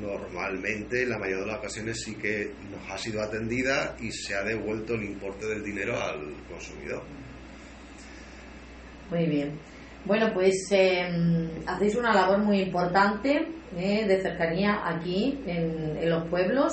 normalmente, 0.00 1.06
la 1.06 1.18
mayoría 1.18 1.44
de 1.44 1.50
las 1.52 1.58
ocasiones 1.58 2.02
sí 2.02 2.14
que 2.14 2.52
nos 2.70 2.90
ha 2.90 2.98
sido 2.98 3.22
atendida 3.22 3.96
y 3.98 4.10
se 4.12 4.34
ha 4.34 4.42
devuelto 4.42 4.94
el 4.94 5.04
importe 5.04 5.46
del 5.46 5.62
dinero 5.64 5.98
al 5.98 6.34
consumidor. 6.48 7.02
Muy 9.10 9.26
bien. 9.26 9.58
Bueno, 10.04 10.30
pues 10.32 10.68
em, 10.70 11.48
hacéis 11.66 11.96
una 11.96 12.14
labor 12.14 12.38
muy 12.38 12.60
importante 12.60 13.48
eh, 13.76 14.06
de 14.06 14.22
cercanía 14.22 14.80
aquí 14.84 15.40
en, 15.46 16.08
los 16.08 16.28
pueblos 16.28 16.72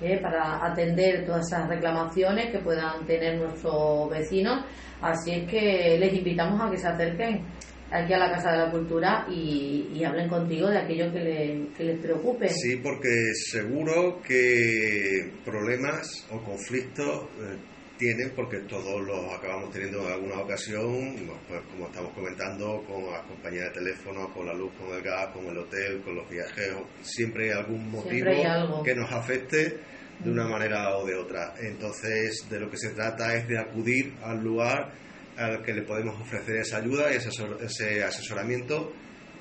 eh, 0.00 0.18
para 0.22 0.64
atender 0.64 1.26
todas 1.26 1.46
esas 1.48 1.68
reclamaciones 1.68 2.50
que 2.52 2.60
puedan 2.60 3.04
tener 3.06 3.38
nuestros 3.38 4.08
vecinos. 4.08 4.64
Así 5.00 5.32
es 5.32 5.50
que 5.50 5.96
les 5.98 6.14
invitamos 6.14 6.60
a 6.60 6.70
que 6.70 6.76
se 6.76 6.86
acerquen 6.86 7.44
aquí 7.90 8.12
a 8.12 8.18
la 8.18 8.30
Casa 8.30 8.52
de 8.52 8.58
la 8.58 8.70
Cultura 8.70 9.26
y, 9.28 10.02
hablen 10.04 10.28
contigo 10.28 10.68
de 10.68 10.78
aquello 10.78 11.12
que, 11.12 11.68
les 11.78 11.98
preocupe. 11.98 12.48
Sí, 12.48 12.76
porque 12.76 13.32
seguro 13.34 14.20
que 14.22 15.32
problemas 15.44 16.26
o 16.30 16.40
conflictos 16.42 17.24
eh, 17.40 17.56
tienen 18.00 18.32
porque 18.34 18.60
todos 18.60 19.02
los 19.02 19.30
acabamos 19.30 19.70
teniendo 19.70 20.00
en 20.06 20.12
alguna 20.14 20.40
ocasión, 20.40 21.14
pues 21.46 21.60
como 21.70 21.86
estamos 21.86 22.12
comentando, 22.14 22.82
con 22.88 23.12
las 23.12 23.22
compañías 23.26 23.66
de 23.66 23.80
teléfono, 23.80 24.32
con 24.32 24.46
la 24.46 24.54
luz, 24.54 24.72
con 24.78 24.96
el 24.96 25.02
gas, 25.02 25.28
con 25.34 25.44
el 25.44 25.58
hotel, 25.58 26.00
con 26.02 26.16
los 26.16 26.28
viajeros, 26.28 26.82
siempre 27.02 27.52
hay 27.52 27.58
algún 27.58 27.90
motivo 27.90 28.82
que 28.82 28.94
nos 28.94 29.12
afecte 29.12 29.78
de 30.18 30.30
una 30.30 30.48
manera 30.48 30.96
o 30.96 31.06
de 31.06 31.14
otra. 31.14 31.52
Entonces, 31.60 32.46
de 32.48 32.58
lo 32.58 32.70
que 32.70 32.78
se 32.78 32.90
trata 32.90 33.36
es 33.36 33.46
de 33.46 33.58
acudir 33.58 34.14
al 34.22 34.42
lugar 34.42 34.92
al 35.36 35.62
que 35.62 35.74
le 35.74 35.82
podemos 35.82 36.18
ofrecer 36.20 36.56
esa 36.56 36.78
ayuda 36.78 37.12
y 37.12 37.16
ese 37.16 38.02
asesoramiento 38.02 38.92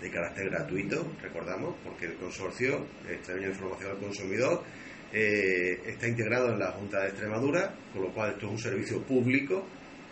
de 0.01 0.11
carácter 0.11 0.49
gratuito, 0.49 1.13
recordamos, 1.21 1.75
porque 1.83 2.07
el 2.07 2.15
consorcio, 2.15 2.85
Extraño 3.09 3.47
Información 3.47 3.91
al 3.91 3.99
Consumidor, 3.99 4.63
eh, 5.11 5.81
está 5.85 6.07
integrado 6.07 6.51
en 6.51 6.59
la 6.59 6.71
Junta 6.71 7.01
de 7.01 7.07
Extremadura, 7.09 7.73
con 7.93 8.03
lo 8.03 8.13
cual 8.13 8.31
esto 8.31 8.45
es 8.45 8.51
un 8.51 8.59
servicio 8.59 9.01
público 9.03 9.65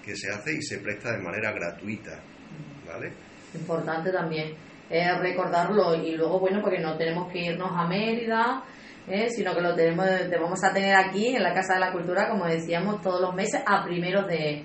que 0.04 0.16
se 0.16 0.30
hace 0.30 0.56
y 0.56 0.62
se 0.62 0.80
presta 0.80 1.12
de 1.12 1.20
manera 1.20 1.52
gratuita. 1.52 2.20
¿vale? 2.86 3.12
Importante 3.54 4.12
también 4.12 4.56
es 4.90 5.20
recordarlo 5.20 5.96
y 5.96 6.16
luego, 6.16 6.40
bueno, 6.40 6.62
porque 6.62 6.80
no 6.80 6.98
tenemos 6.98 7.32
que 7.32 7.40
irnos 7.40 7.70
a 7.74 7.88
Mérida, 7.88 8.64
¿eh? 9.08 9.30
sino 9.30 9.54
que 9.54 9.62
lo 9.62 9.76
tenemos 9.76 10.06
vamos 10.40 10.64
a 10.64 10.74
tener 10.74 10.96
aquí 10.96 11.36
en 11.36 11.44
la 11.44 11.54
Casa 11.54 11.76
de 11.76 11.80
la 11.80 11.92
Cultura, 11.92 12.30
como 12.30 12.46
decíamos, 12.46 13.02
todos 13.02 13.22
los 13.22 13.36
meses 13.36 13.62
a 13.66 13.84
primeros 13.84 14.28
de, 14.28 14.64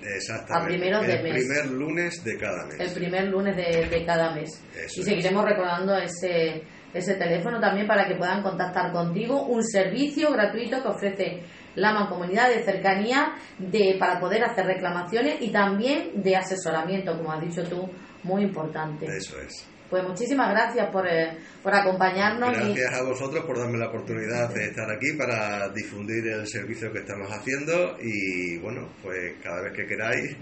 a 0.49 0.65
primeros 0.65 1.05
de 1.05 1.21
mes. 1.21 1.35
El 1.35 1.47
primer 1.47 1.65
lunes 1.71 2.23
de 2.23 2.37
cada 2.37 2.65
mes. 2.65 2.79
El 2.79 2.93
primer 2.93 3.23
lunes 3.25 3.55
de, 3.55 4.05
cada 4.05 4.33
mes. 4.33 4.49
y 4.95 5.03
seguiremos 5.03 5.45
recordando 5.45 5.97
ese 5.97 6.63
ese 6.93 7.15
teléfono 7.15 7.59
también 7.59 7.87
para 7.87 8.07
que 8.07 8.15
puedan 8.15 8.43
contactar 8.43 8.91
contigo, 8.91 9.45
un 9.47 9.63
servicio 9.63 10.31
gratuito 10.31 10.81
que 10.81 10.87
ofrece 10.87 11.43
la 11.75 11.91
Mancomunidad 11.93 12.49
de 12.49 12.63
Cercanía 12.63 13.33
de, 13.57 13.95
para 13.99 14.19
poder 14.19 14.43
hacer 14.43 14.65
reclamaciones 14.65 15.41
y 15.41 15.51
también 15.51 16.21
de 16.21 16.35
asesoramiento, 16.35 17.17
como 17.17 17.31
has 17.31 17.41
dicho 17.41 17.63
tú, 17.63 17.89
muy 18.23 18.43
importante. 18.43 19.05
Eso 19.05 19.39
es. 19.39 19.67
Pues 19.89 20.03
muchísimas 20.07 20.49
gracias 20.49 20.89
por, 20.89 21.07
eh, 21.07 21.37
por 21.61 21.75
acompañarnos. 21.75 22.49
Gracias 22.51 22.93
a 22.93 23.03
vosotros 23.03 23.45
por 23.45 23.59
darme 23.59 23.77
la 23.77 23.89
oportunidad 23.89 24.51
de 24.53 24.65
estar 24.65 24.89
aquí 24.89 25.13
para 25.17 25.69
difundir 25.69 26.27
el 26.27 26.47
servicio 26.47 26.91
que 26.91 26.99
estamos 26.99 27.29
haciendo 27.29 27.97
y 28.01 28.57
bueno, 28.59 28.89
pues 29.03 29.35
cada 29.43 29.61
vez 29.61 29.73
que 29.73 29.85
queráis 29.85 30.35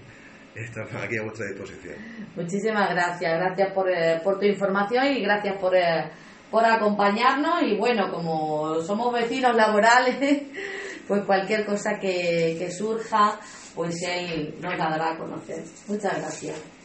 estamos 0.54 0.94
aquí 0.94 1.18
a 1.18 1.22
vuestra 1.22 1.46
disposición. 1.46 1.96
Muchísimas 2.34 2.90
gracias, 2.90 3.32
gracias 3.38 3.72
por, 3.74 3.90
eh, 3.90 4.20
por 4.22 4.38
tu 4.38 4.46
información 4.46 5.06
y 5.06 5.22
gracias 5.22 5.56
por... 5.58 5.74
Eh, 5.76 6.10
por 6.52 6.64
acompañarnos 6.66 7.62
y 7.62 7.76
bueno, 7.76 8.12
como 8.12 8.82
somos 8.82 9.12
vecinos 9.12 9.56
laborales, 9.56 10.42
pues 11.08 11.24
cualquier 11.24 11.64
cosa 11.64 11.98
que, 11.98 12.56
que 12.58 12.70
surja, 12.70 13.40
pues 13.74 13.96
él 14.02 14.54
nos 14.60 14.76
la 14.76 14.90
dará 14.90 15.12
a 15.12 15.18
conocer. 15.18 15.64
Muchas 15.88 16.18
gracias. 16.18 16.81